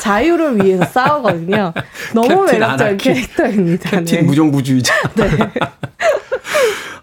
[0.00, 1.72] 자유를 위해서 싸우거든요.
[2.14, 2.96] 너무 매력적인 아나키.
[2.96, 3.90] 캐릭터입니다.
[3.90, 4.22] 캡틴 네.
[4.22, 4.94] 무정부주의자.
[5.14, 5.24] 네.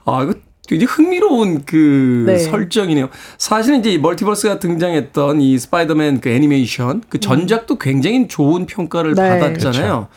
[0.06, 0.34] 아, 이거
[0.68, 2.38] 굉장히 흥미로운 그 네.
[2.40, 3.10] 설정이네요.
[3.38, 9.40] 사실은 이제 이 멀티버스가 등장했던 이 스파이더맨 그 애니메이션 그 전작도 굉장히 좋은 평가를 네.
[9.40, 10.08] 받았잖아요.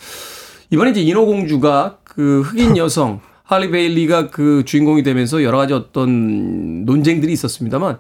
[0.70, 7.32] 이번에 이제 인어공주가 그 흑인 여성 할리 베일리가 그 주인공이 되면서 여러 가지 어떤 논쟁들이
[7.32, 7.99] 있었습니다만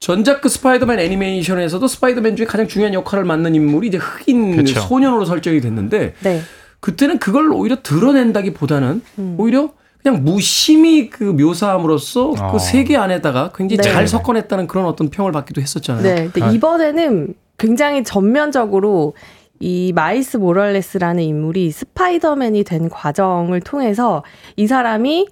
[0.00, 4.80] 전작 그 스파이더맨 애니메이션에서도 스파이더맨 중에 가장 중요한 역할을 맡는 인물이 이제 흑인 그쵸.
[4.80, 6.40] 소년으로 설정이 됐는데 네.
[6.80, 9.34] 그때는 그걸 오히려 드러낸다기보다는 음.
[9.38, 9.70] 오히려
[10.00, 12.52] 그냥 무심히 그 묘사함으로써 어.
[12.52, 13.92] 그 세계 안에다가 굉장히 네.
[13.92, 16.02] 잘 섞어냈다는 그런 어떤 평을 받기도 했었잖아요.
[16.02, 16.30] 네.
[16.32, 16.50] 근데 아.
[16.52, 19.14] 이번에는 굉장히 전면적으로
[19.58, 24.22] 이 마일스 모랄레스라는 인물이 스파이더맨이 된 과정을 통해서
[24.54, 25.26] 이 사람이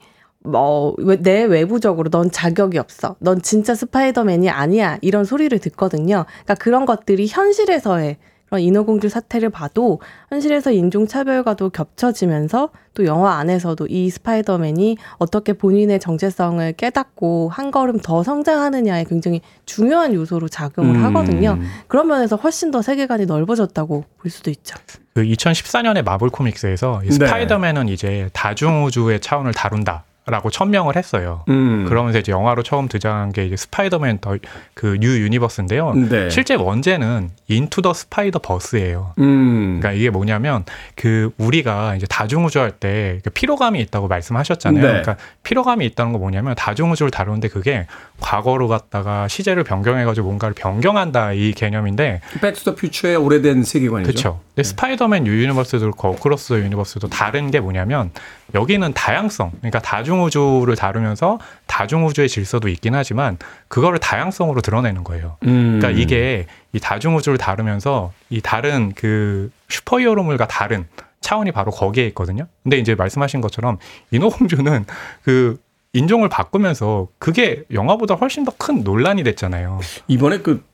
[0.46, 3.16] 뭐 내외부적으로 넌 자격이 없어.
[3.18, 4.98] 넌 진짜 스파이더맨이 아니야.
[5.02, 6.24] 이런 소리를 듣거든요.
[6.26, 8.16] 그러니까 그런 것들이 현실에서의
[8.46, 16.72] 그런 인어공주 사태를 봐도 현실에서 인종차별과도 겹쳐지면서 또 영화 안에서도 이 스파이더맨이 어떻게 본인의 정체성을
[16.74, 21.04] 깨닫고 한 걸음 더 성장하느냐에 굉장히 중요한 요소로 작용을 음.
[21.06, 21.58] 하거든요.
[21.88, 24.76] 그런 면에서 훨씬 더 세계관이 넓어졌다고 볼 수도 있죠.
[25.14, 27.12] 그 2014년에 마블 코믹스에서 이 네.
[27.12, 30.04] 스파이더맨은 이제 다중우주의 차원을 다룬다.
[30.28, 31.44] 라고 천명을 했어요.
[31.48, 31.84] 음.
[31.88, 34.36] 그러면서 이제 영화로 처음 등장한 게 이제 스파이더맨 더
[34.74, 35.94] 그 뉴 유니버스인데요.
[35.94, 36.30] 네.
[36.30, 39.12] 실제 원제는 인투 더 스파이더 버스예요.
[39.20, 39.78] 음.
[39.80, 40.64] 그러니까 이게 뭐냐면
[40.96, 44.82] 그 우리가 이제 다중우주 할 때 피로감이 있다고 말씀하셨잖아요.
[44.82, 44.88] 네.
[44.88, 47.86] 그러니까 피로감이 있다는 거 뭐냐면 다중우주를 다루는데 그게
[48.20, 54.10] 과거로 갔다가 시제를 변경해가지고 뭔가를 변경한다 이 개념인데 백투더 퓨처의 오래된 세계관이죠.
[54.10, 54.40] 그렇죠.
[54.54, 58.10] 근데 스파이더맨 뉴 유니버스도 그렇고 어크로스 유니버스도 다른 게 뭐냐면
[58.56, 63.36] 여기는 다양성, 그러니까 다중우주를 다루면서 다중우주의 질서도 있긴 하지만
[63.68, 65.36] 그거를 다양성으로 드러내는 거예요.
[65.44, 65.78] 음.
[65.78, 70.86] 그러니까 이게 이 다중우주를 다루면서 이 다른 그 슈퍼히어로물과 다른
[71.20, 72.46] 차원이 바로 거기에 있거든요.
[72.62, 73.78] 근데 이제 말씀하신 것처럼
[74.10, 74.86] 인어공주는
[75.22, 75.58] 그
[75.92, 79.80] 인종을 바꾸면서 그게 영화보다 훨씬 더 큰 논란이 됐잖아요.
[80.08, 80.64] 이번에 그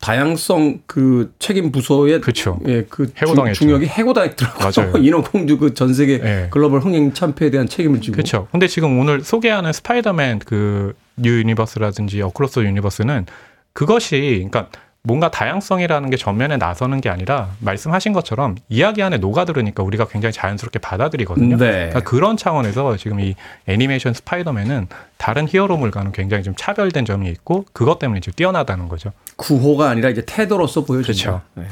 [0.00, 2.60] 다양성 그 책임 부서의 그렇죠.
[2.68, 3.58] 예, 그 해고당했죠.
[3.58, 4.70] 중, 중역이 해고당했더라고요.
[4.76, 4.96] 맞아요.
[5.04, 6.48] 인어공주 그 전 세계 예.
[6.50, 8.12] 글로벌 흥행 참패에 대한 책임을 지고.
[8.16, 8.46] 그렇죠.
[8.52, 13.24] 근데 지금 오늘 소개하는 스파이더맨 그 뉴 유니버스라든지 어크로스 유니버스는
[13.72, 14.68] 그것이 그러니까
[15.06, 20.80] 뭔가 다양성이라는 게 전면에 나서는 게 아니라 말씀하신 것처럼 이야기 안에 녹아들으니까 우리가 굉장히 자연스럽게
[20.80, 21.58] 받아들이거든요.
[21.58, 21.70] 네.
[21.70, 23.36] 그러니까 그런 차원에서 지금 이
[23.68, 29.12] 애니메이션 스파이더맨은 다른 히어로물과는 굉장히 좀 차별된 점이 있고 그것 때문에 지금 뛰어나다는 거죠.
[29.36, 30.84] 구호가 아니라 이제 태도로서.
[30.84, 31.40] 그렇죠.
[31.54, 31.66] 네.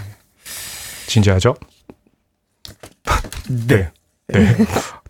[1.09, 1.57] 진지하죠?
[3.67, 3.91] 네.
[4.29, 4.57] 네.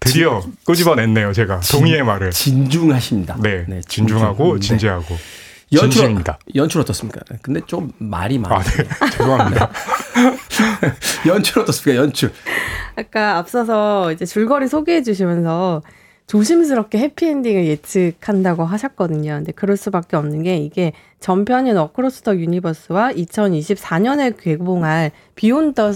[0.01, 1.61] 드디어 꼬집어냈네요, 제가.
[1.61, 2.31] 동의의 말을.
[2.31, 3.37] 진중하십니다.
[3.43, 3.67] 네.
[3.69, 4.61] 네, 진중하고 진중.
[4.61, 4.67] 네.
[4.67, 5.19] 진지하고.
[5.73, 6.39] 연출, 진심입니다.
[6.55, 7.21] 연출 어떻습니까?
[7.43, 8.59] 근데 좀 말이 많아요.
[8.59, 9.11] 아, 네.
[9.11, 9.71] 죄송합니다.
[11.27, 12.03] 연출 어떻습니까?
[12.03, 12.33] 연출.
[12.97, 15.83] 아까 앞서서 이제 줄거리 소개해 주시면서
[16.27, 19.33] 조심스럽게 해피엔딩을 예측한다고 하셨거든요.
[19.35, 25.93] 근데 그럴 수밖에 없는 게 이게 전편인 어크로스 더 유니버스와 2024년에 개봉할 비욘드 더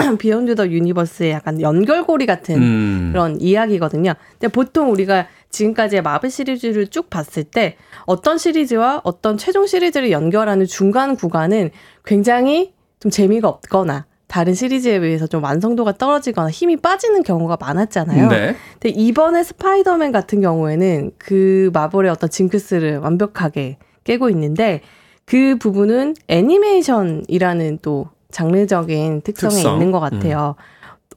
[0.18, 3.10] 비욘드 더 유니버스의 약간 연결고리 같은 음.
[3.12, 4.14] 그런 이야기거든요.
[4.32, 7.76] 근데 보통 우리가 지금까지의 마블 시리즈를 쭉 봤을 때
[8.06, 11.70] 어떤 시리즈와 어떤 최종 시리즈를 연결하는 중간 구간은
[12.04, 18.28] 굉장히 좀 재미가 없거나 다른 시리즈에 비해서 좀 완성도가 떨어지거나 힘이 빠지는 경우가 많았잖아요.
[18.28, 18.54] 네.
[18.74, 24.82] 근데 이번에 스파이더맨 같은 경우에는 그 마블의 어떤 징크스를 완벽하게 깨고 있는데
[25.24, 29.74] 그 부분은 애니메이션이라는 또 장르적인 특성이 특성.
[29.74, 30.54] 있는 것 같아요.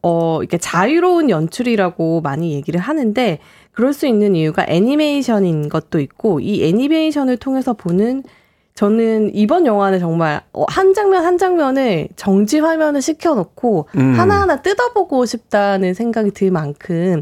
[0.02, 3.40] 어, 이게 자유로운 연출이라고 많이 얘기를 하는데
[3.74, 8.24] 그럴 수 있는 이유가 애니메이션인 것도 있고 이 애니메이션을 통해서 보는
[8.76, 14.14] 저는 이번 영화는 정말 어, 한 장면 한 장면을 정지 화면을 시켜놓고 음.
[14.18, 17.22] 하나하나 뜯어보고 싶다는 생각이 들 만큼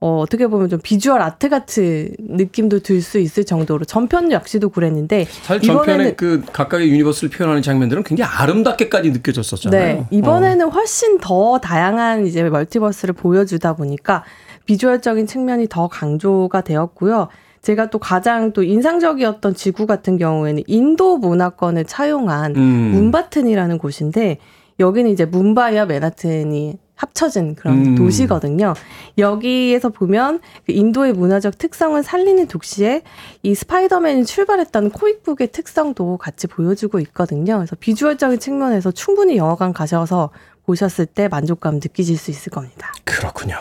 [0.00, 5.26] 어, 어떻게 보면 좀 비주얼 아트 같은 느낌도 들 수 있을 정도로 전편 역시도 그랬는데
[5.42, 9.82] 사실 전편에 이번에는- 그 각각의 유니버스를 표현하는 장면들은 굉장히 아름답게까지 느껴졌었잖아요.
[9.82, 10.06] 네.
[10.10, 14.24] 이번에는 훨씬 더 다양한 이제 멀티버스를 보여주다 보니까
[14.68, 17.28] 비주얼적인 측면이 더 강조가 되었고요.
[17.62, 22.90] 제가 또 가장 또 인상적이었던 지구 같은 경우에는 인도 문화권을 차용한 음.
[22.92, 24.36] 문바튼이라는 곳인데
[24.78, 27.94] 여기는 이제 문바이와 맨하튼이 합쳐진 그런 음.
[27.94, 28.74] 도시거든요.
[29.16, 33.02] 여기에서 보면 그 인도의 문화적 특성을 살리는 동시에
[33.42, 37.56] 이 스파이더맨이 출발했던 코믹북의 특성도 같이 보여주고 있거든요.
[37.56, 40.28] 그래서 비주얼적인 측면에서 충분히 영화관 가셔서
[40.66, 42.92] 보셨을 때 만족감 느끼실 수 있을 겁니다.
[43.04, 43.56] 그렇군요.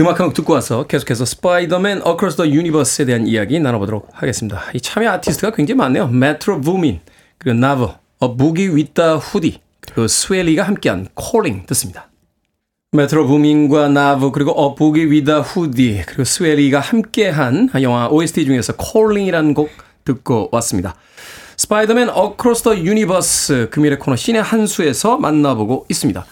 [0.00, 4.62] 음악 한 곡 듣고 와서 계속해서 스파이더맨 어크로스 더 유니버스에 대한 이야기 나눠보도록 하겠습니다.
[4.74, 6.06] 이 참여 아티스트가 굉장히 많네요.
[6.08, 7.00] 메트로 부민,
[7.38, 7.88] 그리고 나브,
[8.20, 12.08] 어 부기 위다 후디, 그리고 스웨이 리가 함께한 콜링 듣습니다.
[12.92, 18.76] 메트로 부민과 나브 그리고 어 부기 위다 후디 그리고 스웨이 리가 함께한 영화 OST 중에서
[18.76, 19.68] 콜링이라는 곡
[20.04, 20.94] 듣고 왔습니다.
[21.62, 26.24] 스파이더맨 어크로스 더 유니버스 금요일의 코너 씨네한수에서 만나보고 있습니다.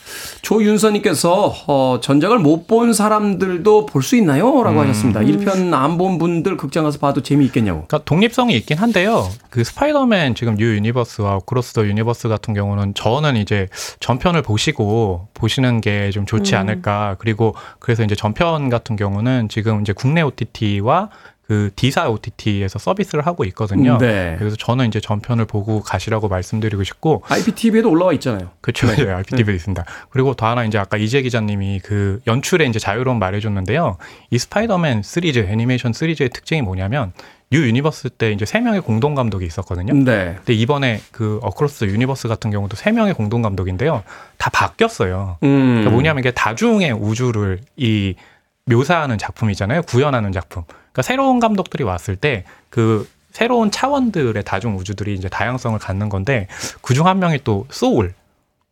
[0.42, 4.62] 조윤서님께서 어, 전작을 못 본 사람들도 볼 수 있나요?
[4.62, 5.20] 라고 하셨습니다.
[5.20, 7.84] 1편 안 본 분들 극장 가서 봐도 재미있겠냐고.
[7.86, 9.28] 그러니까 독립성이 있긴 한데요.
[9.50, 13.66] 그 스파이더맨 지금 뉴 유니버스와 어크로스 더 유니버스 같은 경우는 저는 이제
[13.98, 16.60] 전편을 보시고 보시는 게 좀 좋지 음.
[16.60, 17.16] 않을까.
[17.18, 21.10] 그리고 그래서 이제 전편 같은 경우는 지금 이제 국내 OTT와
[21.46, 23.98] 그 D사 OTT에서 서비스를 하고 있거든요.
[23.98, 24.34] 네.
[24.38, 28.50] 그래서 저는 이제 전편을 보고 가시라고 말씀드리고 싶고 IPTV에도 올라와 있잖아요.
[28.60, 28.88] 그렇죠.
[28.88, 29.08] 네.
[29.08, 29.84] IPTV에 있습니다.
[30.10, 33.96] 그리고 더 하나 이제 아까 이지혜 기자님이 그 연출에 이제 자유로움 말해 줬는데요.
[34.30, 37.12] 이 스파이더맨 시리즈 애니메이션 시리즈의 특징이 뭐냐면
[37.52, 39.94] 뉴 유니버스 때 이제 세 명의 공동 감독이 있었거든요.
[39.94, 40.34] 네.
[40.38, 44.02] 근데 이번에 그 어크로스 유니버스 같은 경우도 세 명의 공동 감독인데요.
[44.36, 45.38] 다 바뀌었어요.
[45.44, 45.66] 음.
[45.66, 48.16] 그러니까 뭐냐면 이게 다중의 우주를 이
[48.64, 49.82] 묘사하는 작품이잖아요.
[49.82, 50.64] 구현하는 작품.
[50.96, 56.48] 그러니까 새로운 감독들이 왔을 때그 새로운 차원들의 다중 우주들이 이제 다양성을 갖는 건데
[56.80, 58.14] 그중 한 명이 또 소울.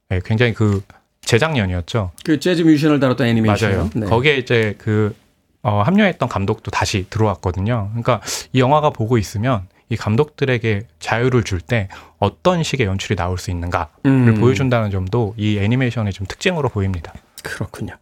[0.09, 0.83] 네, 굉장히 그
[1.21, 2.13] 재작년이었죠.
[2.25, 3.71] 그 재즈 뮤지션을 다뤘던 애니메이션.
[3.71, 3.91] 맞아요.
[3.95, 4.07] 네.
[4.07, 5.15] 거기에 이제 그
[5.63, 7.89] 어, 합류했던 감독도 다시 들어왔거든요.
[7.91, 8.23] 그러니까
[8.55, 13.87] 이 영화가 보고 있으면 이 감독들에게 자유를 줄 때 어떤 식의 연출이 나올 수 있는가를
[14.07, 14.35] 음.
[14.41, 17.13] 보여준다는 점도 이 애니메이션의 좀 특징으로 보입니다.
[17.45, 17.95] 그렇군요.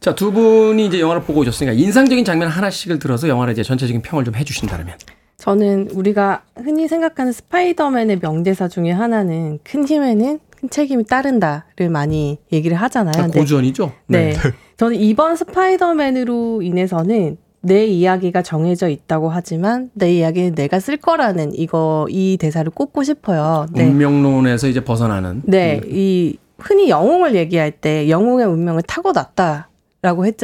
[0.00, 4.24] 자, 두 분이 이제 영화를 보고 오셨으니까 인상적인 장면 하나씩을 들어서 영화를 이제 전체적인 평을
[4.24, 4.96] 좀 해주신다면.
[5.36, 12.76] 저는 우리가 흔히 생각하는 스파이더맨의 명대사 중에 하나는 큰 힘에는 큰 책임이 따른다를 많이 얘기를
[12.78, 13.24] 하잖아요.
[13.24, 13.92] 아, 고전이죠?
[14.06, 14.34] 네.
[14.78, 22.06] 저는 이번 스파이더맨으로 인해서는 내 이야기가 정해져 있다고 하지만 내 이야기는 내가 쓸 거라는 이거
[22.10, 23.66] 이 대사를 꼽고 싶어요.
[23.72, 23.84] 네.
[23.84, 25.42] 운명론에서 이제 벗어나는.
[25.44, 25.80] 네.
[25.82, 25.90] 음.
[25.90, 30.36] 이 흔히 영웅을 얘기할 때 영웅의 운명을 타고났다라고 했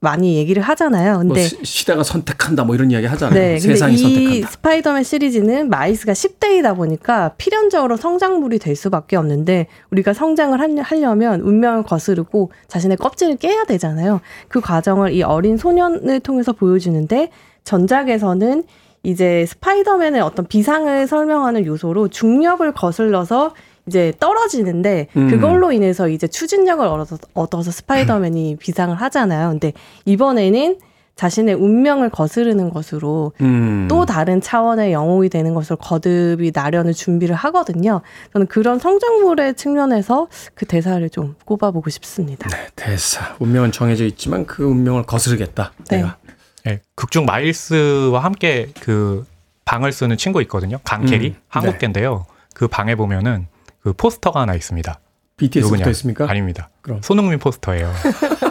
[0.00, 1.12] 많이 얘기를 하잖아요.
[1.14, 3.34] 뭐 근데 시, 시대가 선택한다 뭐 이런 이야기 하잖아요.
[3.40, 4.50] 네, 세상이 선택한다.
[4.50, 11.84] 스파이더맨 시리즈는 마일스가 10대이다 보니까 필연적으로 성장물이 될 수밖에 없는데 우리가 성장을 하려- 하려면 운명을
[11.84, 14.20] 거스르고 자신의 껍질을 깨야 되잖아요.
[14.48, 17.30] 그 과정을 이 어린 소년을 통해서 보여주는데
[17.64, 18.64] 전작에서는
[19.04, 23.54] 이제 스파이더맨의 어떤 비상을 설명하는 요소로 중력을 거슬러서
[23.86, 25.28] 이제 떨어지는데 음.
[25.28, 29.50] 그걸로 인해서 이제 추진력을 얻어서, 얻어서 스파이더맨이 비상을 하잖아요.
[29.50, 29.72] 근데
[30.04, 30.78] 이번에는
[31.16, 33.86] 자신의 운명을 거스르는 것으로 음.
[33.88, 38.00] 또 다른 차원의 영웅이 되는 것을 거듭이 나려는 준비를 하거든요.
[38.32, 42.48] 저는 그런 성장물의 측면에서 그 대사를 좀 꼽아보고 싶습니다.
[42.48, 43.36] 네, 대사.
[43.38, 45.72] 운명은 정해져 있지만 그 운명을 거스르겠다.
[45.88, 45.98] 네.
[45.98, 46.16] 내가.
[46.66, 49.24] 예, 극중 마일스와 함께 그
[49.66, 50.78] 방을 쓰는 친구 있거든요.
[50.82, 52.26] 강케 리 음, 한국계인데요.
[52.54, 53.46] 그 방에 보면은
[53.84, 54.98] 그 포스터가 하나 있습니다.
[55.36, 55.90] BTS 누구냐?
[55.90, 56.30] 있습니까?
[56.30, 56.70] 아닙니다.
[56.80, 57.00] 그럼.
[57.02, 57.92] 손흥민 포스터예요.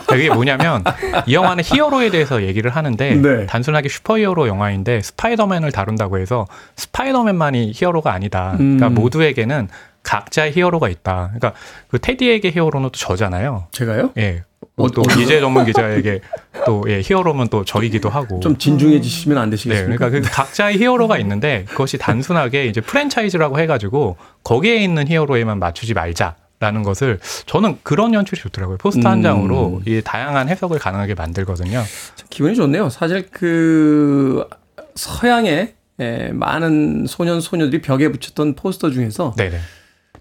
[0.07, 0.83] 그게 뭐냐면
[1.25, 3.45] 이 영화는 히어로에 대해서 얘기를 하는데 네.
[3.47, 8.53] 단순하게 슈퍼히어로 영화인데 스파이더맨을 다룬다고 해서 스파이더맨만이 히어로가 아니다.
[8.57, 8.93] 그러니까 음.
[8.93, 9.69] 모두에게는
[10.03, 11.31] 각자의 히어로가 있다.
[11.33, 11.53] 그러니까
[11.87, 13.67] 그 테디에게 히어로는 또 저잖아요.
[13.71, 14.11] 제가요?
[14.17, 14.43] 예.
[14.75, 15.21] 뭐또 어, 어.
[15.21, 16.21] 이지혜 전문 기자에게
[16.65, 18.39] 또 예, 히어로면 또 저이기도 하고.
[18.39, 20.09] 좀 진중해지시면 안 네, 되시겠습니까?
[20.09, 26.35] 그러니까 그 각자의 히어로가 있는데 그것이 단순하게 이제 프랜차이즈라고 해가지고 거기에 있는 히어로에만 맞추지 말자
[26.59, 28.77] 라는 것을 저는 그런 연출이 좋더라고요.
[28.77, 29.23] 포스터 한 음.
[29.23, 31.83] 장으로 이 다양한 해석을 가능하게 만들거든요.
[32.15, 32.89] 참 기분이 좋네요.
[32.89, 34.47] 사실 그
[34.95, 39.57] 서양의 에, 많은 소년 소녀들이 벽에 붙였던 포스터 중에서 네네.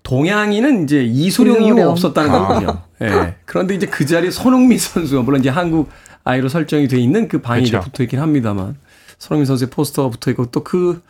[0.03, 1.89] 동양인은 이제 이소룡 이후.
[1.89, 2.83] 없었다는 거거든요.
[3.03, 3.35] 예.
[3.45, 5.91] 그런데 이제 그 자리에 손흥민 선수가 물론 이제 한국
[6.25, 7.91] 아이로 설정이 돼 있는 그 방이 이제 그렇죠.
[7.91, 8.77] 붙어 있긴 합니다만
[9.19, 11.03] 손흥민 선수의 포스터가 붙어 있고 또그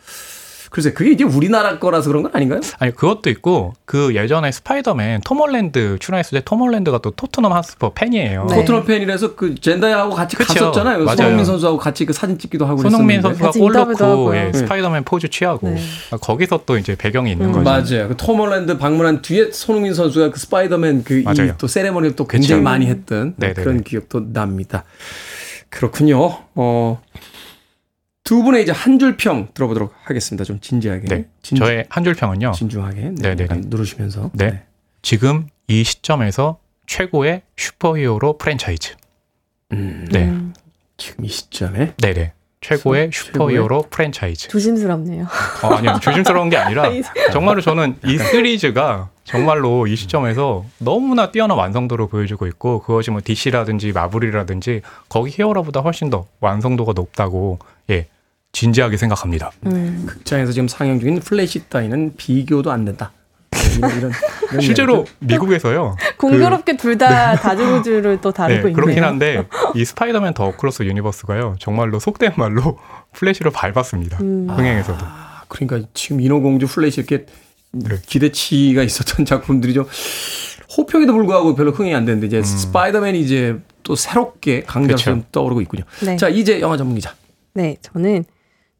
[0.73, 2.59] 글쎄 그게 이제 우리나라 거라서 그런 건 아닌가요?
[2.79, 8.47] 아니 그것도 있고 그 예전에 스파이더맨 톰 홀랜드 출연했을 때톰 홀랜드가 또 토트넘 핫스퍼 팬이에요.
[8.49, 8.55] 네.
[8.55, 10.51] 토트넘 팬이라서 그 젠다야하고 같이 그쵸.
[10.51, 11.03] 갔었잖아요.
[11.03, 11.15] 맞아요.
[11.17, 13.21] 손흥민 선수하고 같이 그 사진 찍기도 하고 손흥민.
[13.21, 14.35] 선수가 골 넣고.
[14.35, 14.53] 예, 네.
[14.53, 15.79] 스파이더맨 포즈 취하고 네.
[16.19, 17.63] 거기서 또 이제 배경이 있는 음.
[17.63, 17.63] 거죠.
[17.63, 18.07] 맞아요.
[18.09, 21.23] 그 톰 홀랜드 방문한 뒤에 손흥민 선수가 그 스파이더맨 그
[21.59, 22.63] 또 세레머니를 또 굉장히 그쵸.
[22.63, 23.61] 많이 했던 네네네.
[23.61, 24.83] 그런 기억도 납니다.
[25.69, 26.37] 그렇군요.
[26.55, 27.01] 어,
[28.23, 30.43] 두 분의 이제 한 줄 평 들어보도록 하겠습니다.
[30.45, 31.07] 좀 진지하게.
[31.07, 31.25] 네.
[31.41, 32.51] 진, 저의 한 줄 평은요.
[32.53, 33.11] 진중하게.
[33.17, 33.35] 네.
[33.41, 34.31] 약간 누르시면서.
[34.33, 34.63] 네.
[35.01, 38.93] 지금 이 시점에서 최고의 슈퍼히어로 프랜차이즈.
[39.73, 40.23] 음, 네.
[40.25, 40.53] 음,
[40.97, 42.33] 지금 이 시점에 네네.
[42.61, 44.47] 최고의 최- 슈퍼히어로 프랜차이즈.
[44.47, 45.27] 조심스럽네요.
[45.63, 45.99] 어, 아니요.
[46.01, 46.83] 조심스러운 게 아니라
[47.33, 53.91] 정말로 저는 이 시리즈가 정말로 이 시점에서 너무나 뛰어난 완성도를 보여주고 있고 그것이 뭐 DC라든지
[53.91, 57.59] 마블이라든지 거기 히어로보다 훨씬 더 완성도가 높다고
[57.89, 58.07] 예
[58.51, 59.51] 진지하게 생각합니다.
[59.65, 60.03] 음.
[60.07, 63.11] 극장에서 지금 상영 중인 플래시 따위는 비교도 안 된다.
[63.51, 64.11] 네, 이런, 이런,
[64.51, 65.05] 이런 실제로.
[65.19, 65.95] 미국에서요.
[66.17, 68.75] 공교롭게 둘다 다중우주를 또 네, 다루고 있네요.
[68.75, 72.77] 그렇긴 한데 이 스파이더맨 더 어크로스 유니버스가요 정말로 속된 말로
[73.13, 74.19] 플래시를 밟았습니다.
[74.21, 74.47] 음.
[74.49, 74.99] 흥행에서도.
[75.01, 77.25] 아, 그러니까 지금 인어공주 플래시 이렇게
[77.71, 77.95] 네.
[78.05, 79.85] 기대치가 있었던 작품들이 좀
[80.77, 85.23] 호평에도 불구하고 별로 흥행이 안 되는데 이제 스파이더맨이 이제 또 새롭게 강자로 음.
[85.31, 85.83] 떠오르고 있군요.
[86.03, 86.15] 네.
[86.17, 87.15] 자 이지혜 영화 전문 기자.
[87.55, 88.25] 네, 저는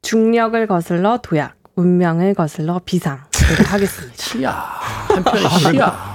[0.02, 3.20] 중력을 거슬러 도약, 운명을 거슬러 비상.
[3.60, 4.16] 을 하겠습니다.
[4.18, 4.54] 시야
[5.16, 6.14] 한편의 시야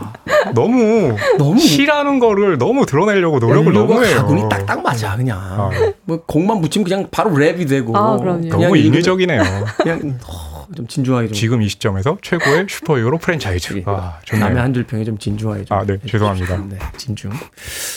[0.54, 4.16] 너무 너무 시라는 거를 너무 드러내려고 노력을 너무 해요.
[4.16, 5.70] 각운이 딱딱 맞아 그냥 아.
[6.04, 8.40] 뭐 곡만 붙이면 그냥 바로 랩이 되고 아, 그럼요.
[8.48, 9.42] 그냥 너무 인위적이네요.
[9.82, 13.78] 그냥 어, 좀 진중하게 좀 지금 이 시점에서 최고의 슈퍼히어로 프랜차이즈.
[13.78, 13.82] 예.
[13.86, 14.60] 아, 남의 좋네요.
[14.62, 15.98] 한줄 평에 좀 진중하게 좀 아, 네.
[16.06, 16.56] 죄송합니다.
[16.68, 17.30] 네, 진중.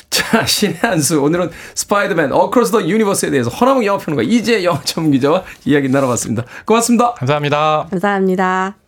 [0.10, 1.22] 자, 씨네한수.
[1.22, 6.46] 오늘은 스파이더맨 어크로스 더 유니버스에 대해서 허남웅 영화평론가 이지혜 영화 전문 기자와 이야기 나눠봤습니다.
[6.66, 7.14] 고맙습니다.
[7.14, 7.88] 감사합니다.
[7.90, 8.81] 감사합니다.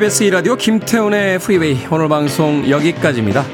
[0.00, 3.44] KBS 2라디오 김태훈의 프리웨이 오늘 방송 여기까지입니다.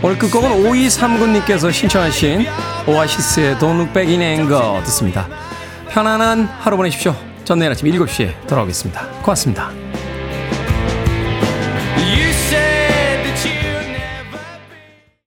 [0.00, 2.46] 오늘 끝곡은 5239님께서 신청하신
[2.86, 5.26] 오아시스의 Don't Look Back in Anger 듣습니다.
[5.88, 7.16] 편안한 하루 보내십시오.
[7.42, 9.08] 전 내일 아침 7시에 돌아오겠습니다.
[9.22, 9.87] 고맙습니다.